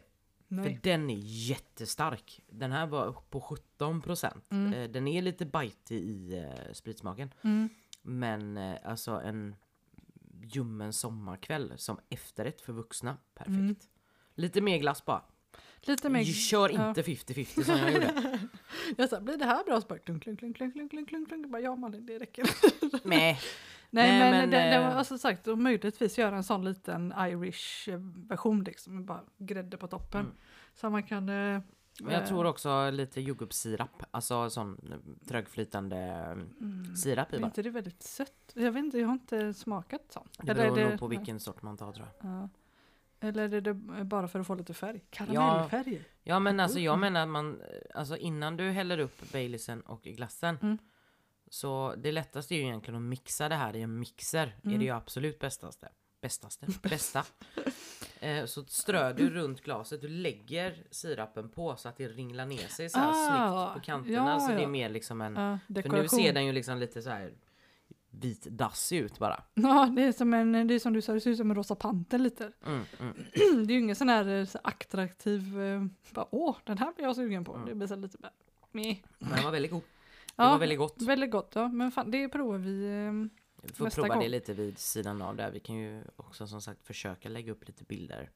För 0.48 0.54
nej. 0.54 0.80
den 0.82 1.10
är 1.10 1.18
jättestark. 1.20 2.40
Den 2.46 2.72
här 2.72 2.86
var 2.86 3.12
på 3.30 3.58
17%. 3.78 4.40
Mm. 4.50 4.72
Eh, 4.72 4.90
den 4.90 5.08
är 5.08 5.22
lite 5.22 5.46
bitig 5.46 5.96
i 5.96 6.38
eh, 6.38 6.72
spritsmaken. 6.72 7.34
Mm. 7.42 7.68
Men 8.02 8.56
eh, 8.56 8.76
alltså 8.84 9.10
en 9.10 9.54
ljummen 10.42 10.92
sommarkväll 10.92 11.72
som 11.76 12.00
efterrätt 12.08 12.60
för 12.60 12.72
vuxna. 12.72 13.16
Perfekt. 13.34 13.56
Mm. 13.56 13.76
Lite 14.34 14.60
mer 14.60 14.78
glass 14.78 15.04
bara. 15.04 15.22
Lite 15.80 16.08
mer... 16.08 16.24
Kör 16.24 16.70
ja. 16.70 16.88
inte 16.88 17.02
50-50 17.02 17.62
som 17.62 17.76
jag 17.76 17.92
gjorde. 17.92 18.38
Jag 18.96 19.08
sa, 19.08 19.20
blir 19.20 19.36
det 19.36 19.44
här 19.44 19.64
bra? 19.64 19.80
Så 19.80 19.86
bara 19.86 19.98
klunk, 19.98 20.22
klunk, 20.22 20.38
klunk, 20.38 20.56
klunk, 20.56 20.72
klunk, 20.74 20.90
klunk, 20.90 21.08
klunk, 21.08 21.28
klunk. 21.28 21.46
Bara, 21.50 21.62
ja 21.62 21.76
Malin, 21.76 22.06
det 22.06 22.18
räcker. 22.18 22.44
Nej. 23.08 23.40
Nej, 23.90 24.18
men, 24.18 24.30
men, 24.30 24.50
det, 24.50 24.70
det 24.70 24.78
var 24.78 24.88
eh, 24.90 24.96
alltså 24.96 25.18
sagt, 25.18 25.46
och 25.46 25.58
möjligtvis 25.58 26.18
göra 26.18 26.36
en 26.36 26.44
sån 26.44 26.64
liten 26.64 27.14
Irish 27.18 27.88
version 28.28 28.64
liksom, 28.64 28.94
med 28.94 29.04
bara 29.04 29.20
grädde 29.38 29.76
på 29.76 29.86
toppen. 29.88 30.20
Mm. 30.20 30.32
Så 30.74 30.90
man 30.90 31.02
kan, 31.02 31.28
eh, 31.28 31.60
jag 32.00 32.12
Eh, 32.12 32.24
tror 32.26 32.44
också 32.46 32.90
lite 32.90 33.20
jordgubbssirap, 33.20 34.02
alltså 34.10 34.50
sån 34.50 34.80
trögflytande 35.28 35.96
mm. 35.96 36.96
sirap 36.96 37.32
i 37.32 37.36
Är 37.36 37.40
bara. 37.40 37.46
inte 37.46 37.62
det 37.62 37.70
väldigt 37.70 38.02
sött? 38.02 38.52
Jag 38.54 38.72
vet 38.72 38.84
inte, 38.84 38.98
jag 38.98 39.06
har 39.06 39.12
inte 39.12 39.54
smakat 39.54 40.02
sånt. 40.08 40.38
Det 40.42 40.50
Eller 40.52 40.64
är 40.64 40.70
beror 40.70 40.84
det- 40.84 40.90
nog 40.90 40.98
på 41.00 41.06
vilken 41.06 41.40
sort 41.40 41.62
man 41.62 41.76
tar 41.76 41.92
tror 41.92 42.06
jag. 42.20 42.30
Ja. 42.30 42.48
Eller 43.24 43.54
är 43.54 43.60
det 43.60 43.74
bara 44.04 44.28
för 44.28 44.40
att 44.40 44.46
få 44.46 44.54
lite 44.54 44.74
färg? 44.74 45.00
Karamellfärg? 45.10 46.04
Ja 46.22 46.38
men 46.38 46.60
alltså 46.60 46.78
jag 46.78 46.94
Mm. 46.94 47.00
menar 47.00 47.22
att 47.22 47.28
man, 47.28 47.62
alltså 47.94 48.16
innan 48.16 48.56
du 48.56 48.70
häller 48.70 48.98
upp 48.98 49.32
Baileysen 49.32 49.80
och 49.80 50.02
glassen 50.02 50.58
Mm. 50.62 50.78
Så 51.50 51.94
det 51.98 52.12
lättaste 52.12 52.54
är 52.54 52.56
ju 52.56 52.62
egentligen 52.62 52.96
att 52.96 53.02
mixa 53.08 53.48
det 53.48 53.54
här 53.54 53.76
i 53.76 53.82
en 53.82 53.98
mixer. 53.98 54.46
Är 54.62 54.66
Mm. 54.66 54.78
det 54.78 54.84
ju 54.84 54.90
absolut 54.90 55.38
bästaste. 55.38 55.88
Bästaste? 56.20 56.66
Bästa. 56.82 57.24
eh, 58.20 58.44
så 58.44 58.64
strör 58.64 59.12
du 59.14 59.30
runt 59.30 59.60
glaset, 59.60 60.00
du 60.00 60.08
lägger 60.08 60.86
sirapen 60.90 61.48
på 61.48 61.76
så 61.76 61.88
att 61.88 61.96
det 61.96 62.08
ringlar 62.08 62.46
ner 62.46 62.68
sig 62.68 62.90
så 62.90 62.98
här 62.98 63.10
Ah, 63.10 63.14
snyggt 63.70 63.74
på 63.74 63.86
kanterna. 63.86 64.30
ja, 64.30 64.40
så 64.40 64.48
det 64.48 64.54
är 64.54 64.60
ja. 64.60 64.68
mer 64.68 64.88
liksom 64.88 65.20
en... 65.20 65.36
Ja, 65.36 65.82
För 65.82 65.88
nu 65.88 66.08
ser 66.08 66.32
den 66.32 66.46
ju 66.46 66.52
liksom 66.52 66.78
lite 66.78 67.02
så 67.02 67.10
här 67.10 67.32
vit 68.20 68.42
dassig 68.44 68.98
ut 68.98 69.18
bara. 69.18 69.42
Ja, 69.54 69.92
det 69.96 70.02
är 70.02 70.12
som 70.12 70.34
en, 70.34 70.52
det 70.68 70.74
är 70.74 70.78
som 70.78 70.92
du 70.92 71.02
sa, 71.02 71.12
det 71.12 71.20
ser 71.20 71.30
ut 71.30 71.36
som 71.36 71.50
en 71.50 71.56
rosa 71.56 71.74
panter 71.74 72.18
lite. 72.18 72.52
Mm, 72.66 72.82
mm. 73.00 73.14
det 73.66 73.72
är 73.72 73.74
ju 73.74 73.78
ingen 73.80 73.96
sån 73.96 74.08
här 74.08 74.28
eh, 74.40 74.44
så 74.46 74.58
attraktiv, 74.64 75.60
eh, 75.62 75.84
bara 76.12 76.26
åh, 76.30 76.56
den 76.64 76.78
här 76.78 76.92
blir 76.94 77.04
jag 77.04 77.16
sugen 77.16 77.44
på. 77.44 77.54
Mm. 77.54 77.68
Det 77.68 77.74
blir 77.74 77.86
så 77.86 77.96
lite 77.96 78.18
bara, 78.18 78.32
meh. 78.72 78.96
Men 79.18 79.30
den 79.30 79.44
var 79.44 79.50
väldigt 79.50 79.70
god. 79.72 79.82
Det 80.36 80.42
Ja, 80.42 80.50
var 80.50 80.58
väldigt 80.58 80.78
gott. 80.78 81.02
väldigt 81.02 81.30
gott. 81.30 81.52
Ja, 81.54 81.68
men 81.68 81.90
fan, 81.92 82.10
det 82.10 82.28
provar 82.28 82.58
vi. 82.58 82.84
eh, 82.84 83.12
Vi 83.62 83.72
får 83.74 83.84
nästa 83.84 84.00
prova 84.02 84.14
gång. 84.14 84.22
det 84.22 84.28
lite 84.28 84.54
vid 84.54 84.78
sidan 84.78 85.22
av 85.22 85.36
där. 85.36 85.50
Vi 85.50 85.60
kan 85.60 85.76
ju 85.76 86.02
också 86.16 86.46
som 86.46 86.60
sagt 86.60 86.86
försöka 86.86 87.28
lägga 87.28 87.52
upp 87.52 87.66
lite 87.66 87.84
bilder. 87.84 88.30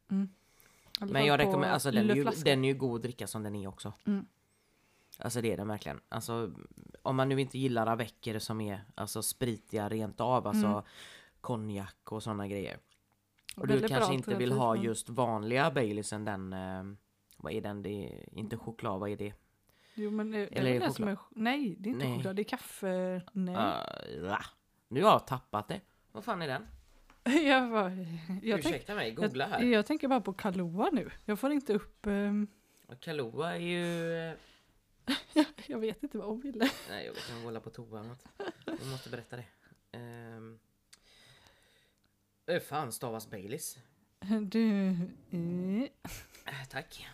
alla 1.00 1.12
Men 1.12 1.26
jag 1.26 1.38
rekommenderar, 1.38 1.72
alltså 1.72 1.90
den 1.90 2.10
är, 2.10 2.14
ju, 2.14 2.24
den 2.44 2.64
är 2.64 2.68
ju 2.68 2.74
god 2.74 2.96
att 2.96 3.02
dricka 3.02 3.26
som 3.26 3.42
den 3.42 3.56
är 3.56 3.66
också. 3.68 3.92
Mm. 4.06 4.26
Alltså 5.18 5.40
det 5.40 5.52
är 5.52 5.56
den 5.56 5.68
verkligen. 5.68 6.00
Alltså 6.08 6.52
om 7.02 7.16
man 7.16 7.28
nu 7.28 7.40
inte 7.40 7.58
gillar 7.58 7.86
avecker 7.86 8.38
som 8.38 8.60
är 8.60 8.80
alltså 8.94 9.22
spritiga 9.22 9.88
rent 9.88 10.20
av, 10.20 10.46
alltså 10.46 10.66
Mm. 10.66 10.82
konjak 11.40 12.12
och 12.12 12.22
sådana 12.22 12.48
grejer. 12.48 12.78
Och 13.56 13.70
Väldigt 13.70 13.82
du 13.82 13.88
kanske 13.88 14.14
inte 14.14 14.34
vill 14.34 14.52
ha 14.52 14.76
just 14.76 15.08
vanliga 15.08 15.70
Baileysen 15.70 16.24
den, 16.24 16.52
eh, 16.52 16.84
vad 17.36 17.52
är 17.52 17.60
den, 17.60 17.82
det 17.82 17.90
är 17.90 18.38
inte 18.38 18.56
choklad, 18.56 19.00
vad 19.00 19.10
är 19.10 19.16
det? 19.16 19.32
Jo, 19.94 20.10
men 20.10 20.30
det, 20.30 20.38
det 20.38 20.58
Eller 20.58 20.70
är 20.70 20.80
det 20.80 20.92
som 20.92 21.08
är, 21.08 21.18
nej, 21.30 21.76
det 21.78 21.88
är 21.88 21.92
inte 21.92 22.06
Nej. 22.06 22.16
choklad, 22.16 22.36
det 22.36 22.42
är 22.42 22.44
kaffe. 22.44 23.22
Nej. 23.32 23.56
Uh. 24.22 24.38
Nu 24.88 25.02
har 25.02 25.10
jag 25.10 25.26
tappat 25.26 25.68
det. 25.68 25.80
Vad 26.12 26.24
fan 26.24 26.42
är 26.42 26.48
den? 26.48 26.66
jag, 27.46 27.70
bara, 27.70 27.90
jag, 27.90 28.62
tänk, 28.62 28.66
Ursäkta 28.66 28.94
mig, 28.94 29.10
googla 29.12 29.44
jag, 29.44 29.50
här. 29.58 29.64
jag 29.64 29.86
tänker 29.86 30.08
bara 30.08 30.20
på 30.20 30.32
Kahlua 30.32 30.90
nu. 30.92 31.10
Jag 31.24 31.38
får 31.38 31.52
inte 31.52 31.74
upp, 31.74 32.06
Och 32.86 33.00
Kahlua 33.00 33.54
är 33.56 33.60
ju... 33.60 34.36
jag 35.66 35.78
vet 35.78 36.02
inte 36.02 36.18
vad 36.18 36.26
hon 36.28 36.40
ville. 36.40 36.70
Nej, 36.88 37.06
jag 37.06 37.12
vet 37.12 37.28
inte, 37.30 37.42
hålla 37.44 37.60
på 37.60 37.70
toa 37.70 37.98
eller 38.00 38.08
något. 38.08 38.24
Jag 38.66 38.86
måste 38.90 39.10
berätta 39.10 39.36
det. 39.36 39.44
Um, 40.36 40.58
fan 42.60 42.92
stavas 42.92 43.30
Baileys? 43.30 43.78
Du, 44.42 44.88
eh, 45.30 45.82
Äh, 46.46 46.68
tack. 46.70 47.06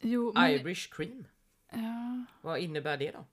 jo, 0.00 0.32
men, 0.34 0.50
Irish 0.50 0.90
cream. 0.96 1.26
ja, 1.72 2.24
Vad 2.42 2.58
innebär 2.58 2.96
det 2.96 3.10
då? 3.10 3.24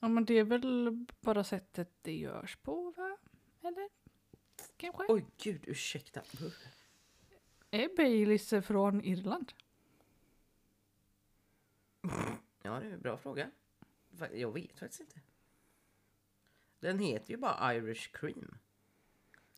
ja, 0.00 0.08
men 0.08 0.24
det 0.24 0.34
är 0.38 0.44
väl 0.44 1.06
bara 1.20 1.44
sättet 1.44 1.90
det 2.02 2.16
görs 2.16 2.56
på, 2.56 2.90
va? 2.96 3.16
Eller? 3.62 3.88
Kanske? 4.76 5.02
Oj 5.08 5.24
gud, 5.42 5.64
ursäkta. 5.66 6.22
Är 7.70 7.96
Baileys 7.96 8.50
från 8.66 9.04
Irland? 9.04 9.52
Ja, 12.62 12.80
det 12.80 12.86
är 12.86 12.90
en 12.92 13.00
bra 13.00 13.16
fråga. 13.16 13.50
Jag 14.32 14.52
vet 14.52 14.78
faktiskt 14.78 15.00
inte. 15.00 15.20
Den 16.80 16.98
heter 16.98 17.30
ju 17.30 17.36
bara 17.36 17.74
Irish 17.74 18.10
cream. 18.12 18.58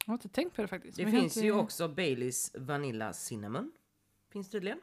Jag 0.04 0.06
har 0.06 0.14
inte 0.14 0.28
tänkt 0.28 0.56
på 0.56 0.62
det 0.62 0.68
faktiskt. 0.68 0.96
Det 0.96 1.10
finns 1.10 1.36
har 1.36 1.42
ju 1.42 1.48
inte- 1.48 1.60
också 1.62 1.88
Baileys 1.88 2.54
Vanilla 2.54 3.12
Cinnamon. 3.12 3.72
Finns 4.28 4.50
tydligen. 4.50 4.80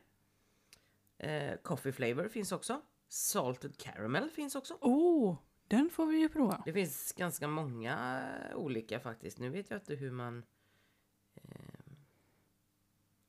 Eh, 1.17 1.58
coffee 1.58 1.91
flavor 1.91 2.28
finns 2.30 2.52
också. 2.52 2.82
Salted 3.08 3.78
caramel 3.78 4.30
finns 4.30 4.56
också. 4.56 4.78
Oh, 4.82 5.38
den 5.67 5.89
får 5.89 6.06
vi 6.06 6.17
ju 6.17 6.30
prova. 6.30 6.62
Det 6.65 6.74
finns 6.74 7.13
ganska 7.17 7.48
många 7.48 8.24
olika 8.56 9.00
faktiskt. 9.00 9.39
Nu 9.39 9.50
vet 9.50 9.70
jag 9.70 9.78
inte 9.78 9.96
hur 9.96 10.12
man 10.12 10.46
eh, 11.36 11.41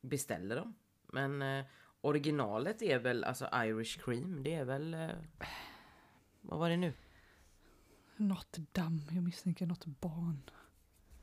beställer 0.01 0.57
dem. 0.57 0.75
Men 1.07 1.43
eh, 1.43 1.65
originalet 2.01 2.83
är 2.83 2.99
väl 2.99 3.25
alltså 3.25 3.49
Irish 3.55 3.99
cream. 4.05 4.43
Det 4.43 4.55
är 4.55 4.65
väl... 4.65 4.95
Eh, 4.95 5.09
vad 6.41 6.59
var 6.59 6.71
det 6.71 6.77
nu? 6.77 6.93
Något 8.17 8.57
damm, 8.73 9.03
jag 9.11 9.23
misstänker 9.23 9.67
något 9.67 9.87
barn. 9.87 10.51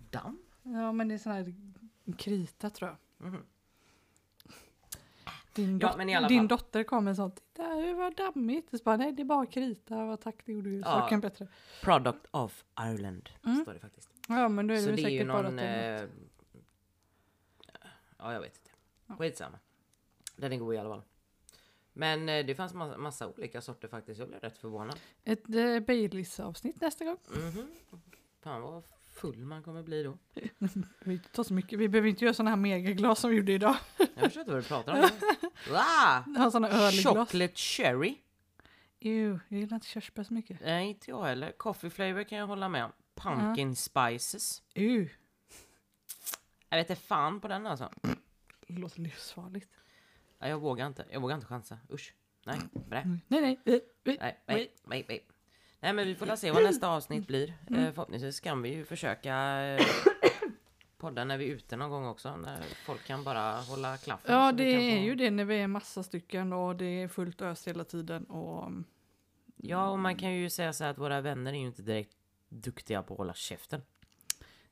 Damm? 0.09 0.39
Ja, 0.63 0.91
men 0.91 1.07
det 1.07 1.13
är 1.13 1.17
sån 1.17 1.31
här 1.31 1.55
krita 2.17 2.69
tror 2.69 2.89
jag. 3.17 3.27
Mhm. 3.27 3.43
Din, 5.53 5.79
Ja, 5.79 5.87
dot- 5.97 6.15
alla 6.17 6.27
din 6.27 6.47
dotter 6.47 6.83
kom 6.83 7.03
med 7.05 7.15
sånt. 7.15 7.35
Titta, 7.35 7.75
det 7.75 7.93
var 7.93 8.11
dammigt. 8.11 8.73
Och 8.73 8.79
så 8.79 8.83
bara, 8.83 8.97
nej, 8.97 9.11
det 9.11 9.21
är 9.21 9.25
bara 9.25 9.45
krita. 9.45 10.05
Vad 10.05 10.21
tack, 10.21 10.35
det 10.45 10.51
gjorde 10.51 10.69
ju 10.69 10.79
Ja. 10.79 10.83
saken 10.85 11.19
bättre. 11.21 11.47
Product 11.81 12.25
of 12.31 12.65
Ireland 12.79 13.29
Mm. 13.45 13.61
står 13.61 13.73
det 13.73 13.79
faktiskt. 13.79 14.09
Ja, 14.27 14.49
men 14.49 14.67
då 14.67 14.73
är 14.73 14.77
det 14.77 14.83
Så 14.83 14.89
det 14.89 14.93
är 14.93 14.97
ju 14.97 15.03
säkert 15.03 15.27
bara 15.27 15.37
att 15.47 15.53
någon... 15.53 15.59
Eh, 15.59 16.03
ja, 18.17 18.33
jag 18.33 18.41
vet 18.41 18.57
inte. 18.57 18.69
Ja. 19.05 19.15
Skitsamma. 19.15 19.59
Den 20.35 20.53
är 20.53 20.57
god 20.57 20.73
i 20.73 20.77
alla 20.77 20.89
fall. 20.89 21.01
Men 21.93 22.29
eh, 22.29 22.45
det 22.45 22.55
fanns 22.55 22.73
massa, 22.73 22.97
massa 22.97 23.27
olika 23.27 23.61
sorter 23.61 23.87
faktiskt. 23.87 24.19
Jag 24.19 24.27
blev 24.29 24.39
rätt 24.41 24.57
förvånad. 24.57 24.99
Ett 25.23 25.49
eh, 25.49 25.79
Baileys-avsnitt 25.79 26.81
nästa 26.81 27.05
gång. 27.05 27.17
Mhm. 27.29 27.67
Fan 28.43 28.61
vad 28.61 28.83
full 29.13 29.37
man 29.45 29.63
kommer 29.63 29.83
bli 29.83 30.03
då. 30.03 30.17
Vi 31.05 31.19
tar 31.19 31.43
så 31.43 31.53
mycket. 31.53 31.79
Vi 31.79 31.89
behöver 31.89 32.09
inte 32.09 32.25
göra 32.25 32.33
såna 32.33 32.49
här 32.49 32.57
megaglas 32.57 33.19
som 33.19 33.29
vi 33.29 33.37
gjorde 33.37 33.51
idag. 33.51 33.75
Jag 33.97 34.07
förstår 34.23 34.39
inte 34.41 34.51
vad 34.53 34.63
du 34.63 34.67
pratar 34.67 34.93
om. 34.93 35.09
Wow! 35.69 36.35
Ha 36.43 36.51
såna 36.51 36.69
ölglas. 36.69 37.03
Chocolate 37.15 37.55
cherry. 37.55 38.17
Ew, 38.99 39.39
jag 39.49 39.59
gillar 39.59 39.75
inte 39.75 39.87
körsbär 39.87 40.23
så 40.23 40.33
mycket. 40.33 40.59
Nej, 40.61 40.87
inte 40.89 41.11
jag 41.11 41.23
heller. 41.23 41.51
Coffee 41.51 41.89
flavor 41.89 42.23
kan 42.23 42.37
jag 42.37 42.47
hålla 42.47 42.69
med 42.69 42.85
om. 42.85 42.91
Pumpkin 43.15 43.75
spices. 43.75 44.63
Ew, 44.73 45.09
Jag 46.69 46.77
vet 46.77 46.89
inte 46.89 47.01
fan 47.01 47.39
på 47.41 47.47
den 47.47 47.67
alltså. 47.67 47.91
det 48.67 48.73
låter 48.73 49.01
livsfarligt. 49.01 49.69
Nej, 50.45 50.51
jag 50.51 50.59
vågar 50.59 50.87
inte. 50.87 51.05
Jag 51.11 51.19
vågar 51.19 51.35
inte 51.35 51.47
chansa. 51.47 51.77
Usch. 51.91 52.13
Nej, 52.45 52.57
bra. 52.89 53.01
Nej, 53.27 53.41
nej. 53.41 53.59
eh, 53.65 53.73
eh. 53.73 53.79
Nej, 54.03 54.39
nej, 54.47 54.71
nej, 54.83 55.05
nej. 55.07 55.25
Nej, 55.79 55.93
men 55.93 56.07
vi 56.07 56.15
får 56.15 56.25
la 56.25 56.37
se 56.37 56.51
vad 56.51 56.63
nästa 56.63 56.87
avsnitt 56.87 57.27
blir. 57.27 57.53
Mm. 57.69 57.83
Eh, 57.83 57.93
förhoppningsvis 57.93 58.39
kan 58.39 58.61
vi 58.61 58.69
ju 58.69 58.85
försöka 58.85 59.35
eh, 59.65 59.85
podda 60.97 61.23
när 61.23 61.37
vi 61.37 61.45
är 61.51 61.55
ute 61.55 61.75
någon 61.77 61.89
gång 61.89 62.05
också. 62.05 62.35
När 62.37 62.59
folk 62.85 63.03
kan 63.05 63.23
bara 63.23 63.61
hålla 63.61 63.97
klaffen. 63.97 64.33
Ja, 64.35 64.51
det 64.51 64.63
är 64.63 64.97
få- 64.99 65.03
ju 65.05 65.15
det 65.15 65.31
när 65.31 65.45
vi 65.45 65.57
är 65.61 65.67
massa 65.67 66.03
stycken 66.03 66.53
och 66.53 66.75
det 66.75 66.85
är 66.85 67.07
fullt 67.07 67.41
ös 67.41 67.67
hela 67.67 67.83
tiden 67.83 68.23
och 68.23 68.63
mm, 68.67 68.85
Ja, 69.55 69.89
och 69.89 69.99
man 69.99 70.15
kan 70.17 70.33
ju 70.33 70.49
säga 70.49 70.73
så 70.73 70.83
här 70.83 70.91
att 70.91 70.97
våra 70.97 71.21
vänner 71.21 71.53
är 71.53 71.57
ju 71.57 71.65
inte 71.65 71.81
direkt 71.81 72.17
duktiga 72.49 73.03
på 73.03 73.13
att 73.13 73.17
hålla 73.17 73.33
käften. 73.33 73.81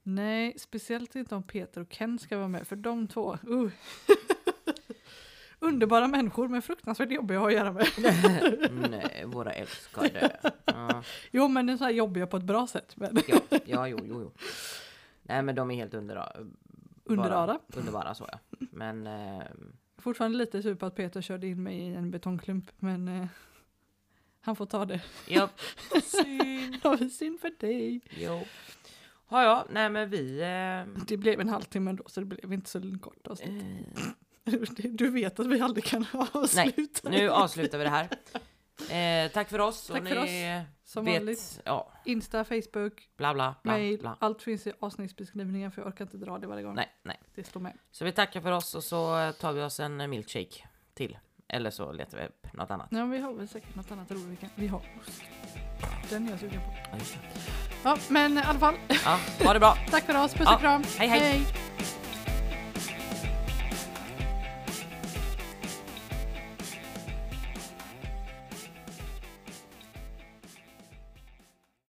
nej, 0.04 0.60
speciellt 0.60 1.16
inte 1.16 1.36
om 1.36 1.44
Peter 1.44 1.82
och 1.82 1.90
Ken 1.90 2.20
ska 2.20 2.38
vara 2.38 2.48
med 2.48 2.68
för 2.68 2.76
de 2.76 3.08
två, 3.08 3.38
uh. 3.48 3.72
Underbara 5.68 6.08
människor 6.08 6.48
men 6.48 6.62
fruktansvärt 6.62 7.12
jobbiga 7.12 7.38
att 7.38 7.42
ha 7.42 7.48
att 7.50 7.54
göra 7.56 7.72
med. 7.72 7.88
Nej, 8.90 9.24
våra 9.26 9.52
älskade. 9.54 10.40
Ja, 10.66 11.04
Jo, 11.32 11.48
men 11.48 11.66
det 11.66 11.74
är 11.74 11.78
så 11.78 11.84
här 11.84 11.92
jobbiga 11.92 12.28
på 12.28 12.38
ett 12.38 12.44
bra 12.44 12.68
sätt. 12.68 12.94
Men 12.98 13.18
ja, 13.28 13.40
ja 13.66 13.88
jo, 13.88 13.98
jo, 14.04 14.22
jo. 14.22 14.32
Nej, 15.24 15.42
men 15.44 15.56
de 15.56 15.72
är 15.72 15.76
helt 15.76 15.94
underbara. 15.94 16.32
underbara. 17.04 17.60
Underbara, 17.76 18.16
så 18.16 18.30
ja. 18.32 18.40
Men... 18.72 19.08
Eh, 19.08 19.44
Fortfarande 19.98 20.38
lite 20.38 20.62
sur 20.62 20.76
på 20.76 20.86
att 20.86 20.96
Peter 20.96 21.22
körde 21.22 21.48
in 21.48 21.64
mig 21.64 21.78
i 21.80 21.96
en 21.96 22.12
betongklump, 22.12 22.72
men 22.80 23.08
eh, 23.08 23.26
han 24.42 24.56
får 24.56 24.66
ta 24.66 24.86
det. 24.86 25.02
ja. 25.28 25.50
Synd. 26.04 26.78
Ja, 26.84 26.98
synd 27.10 27.40
för 27.40 27.52
dig. 27.60 28.02
Jo. 28.10 28.42
Ja, 29.30 29.44
ja, 29.44 29.66
nej 29.70 29.90
men 29.90 30.10
vi... 30.10 30.40
Eh, 30.42 31.04
Det 31.08 31.18
blev 31.18 31.40
en 31.40 31.50
halvtimme 31.50 31.90
ändå, 31.90 32.04
så 32.08 32.20
det 32.20 32.26
blev 32.26 32.54
inte 32.54 32.70
så 32.70 32.82
kort 33.02 33.28
avsnitt. 33.28 33.64
eh, 33.64 34.04
Du 34.78 35.10
vet 35.10 35.40
att 35.40 35.48
vi 35.48 35.62
aldrig 35.62 35.84
kan 35.86 36.06
avsluta. 36.34 37.10
nu 37.10 37.30
avslutar 37.30 37.78
vi 37.78 37.84
det 37.84 37.90
här. 37.90 38.10
Eh, 39.26 39.32
tack 39.32 39.50
för 39.50 39.60
oss. 39.60 39.88
Tack 39.88 40.08
för 40.08 40.22
ni 40.26 40.62
Som 40.86 41.06
vet, 41.06 41.20
vanligt. 41.20 41.62
Ja, 41.66 41.92
Insta, 42.06 42.44
Facebook, 42.44 43.10
bla 43.18 43.34
bla 43.34 43.56
bla. 43.64 43.72
mail. 43.72 44.00
bla. 44.00 44.18
Allt 44.20 44.42
finns 44.42 44.68
i 44.68 44.74
avsnittsbeskrivningen 44.80 45.72
för 45.72 45.82
jag 45.82 45.88
orkar 45.88 46.06
inte 46.06 46.18
dra 46.18 46.38
det 46.38 46.48
varje 46.48 46.64
gång. 46.64 46.76
Nej, 46.76 46.90
nej. 47.04 47.20
Det 47.36 47.44
står 47.44 47.60
med. 47.60 47.74
Så 47.92 48.06
vi 48.06 48.12
tackar 48.12 48.42
för 48.42 48.52
oss 48.52 48.76
och 48.76 48.84
så 48.84 49.32
tar 49.40 49.54
vi 49.54 49.62
oss 49.62 49.80
en 49.80 50.10
milkshake 50.10 50.64
till. 50.94 51.18
Eller 51.48 51.70
så 51.72 51.92
letar 51.92 52.18
vi 52.18 52.26
upp 52.26 52.54
något 52.54 52.72
annat. 52.72 52.88
Ja, 52.92 53.06
vi 53.06 53.18
har 53.20 53.34
väl 53.34 53.48
säkert 53.48 53.76
något 53.76 53.92
annat 53.92 54.12
roligt 54.12 54.26
vi 54.30 54.36
kan. 54.36 54.50
Vi 54.56 54.68
har 54.68 54.78
ost. 55.00 55.22
Den 56.10 56.28
är 56.28 56.32
jag 56.32 56.40
sugen 56.40 56.62
på. 56.62 56.74
Ja, 56.92 56.98
just 56.98 57.14
det. 57.14 57.20
Ja, 57.84 57.98
men 58.10 58.38
i 58.38 58.42
alla 58.42 58.60
fall. 58.60 58.76
Ja, 59.06 59.20
ha 59.46 59.54
det 59.54 59.60
bra. 59.60 59.78
Tack 59.92 60.04
för 60.04 60.24
oss. 60.24 60.34
Puss 60.34 60.46
Ja, 60.46 60.56
och 60.56 60.62
kram. 60.62 60.84
hej, 60.98 61.08
hej. 61.08 61.20
hej. 61.20 61.63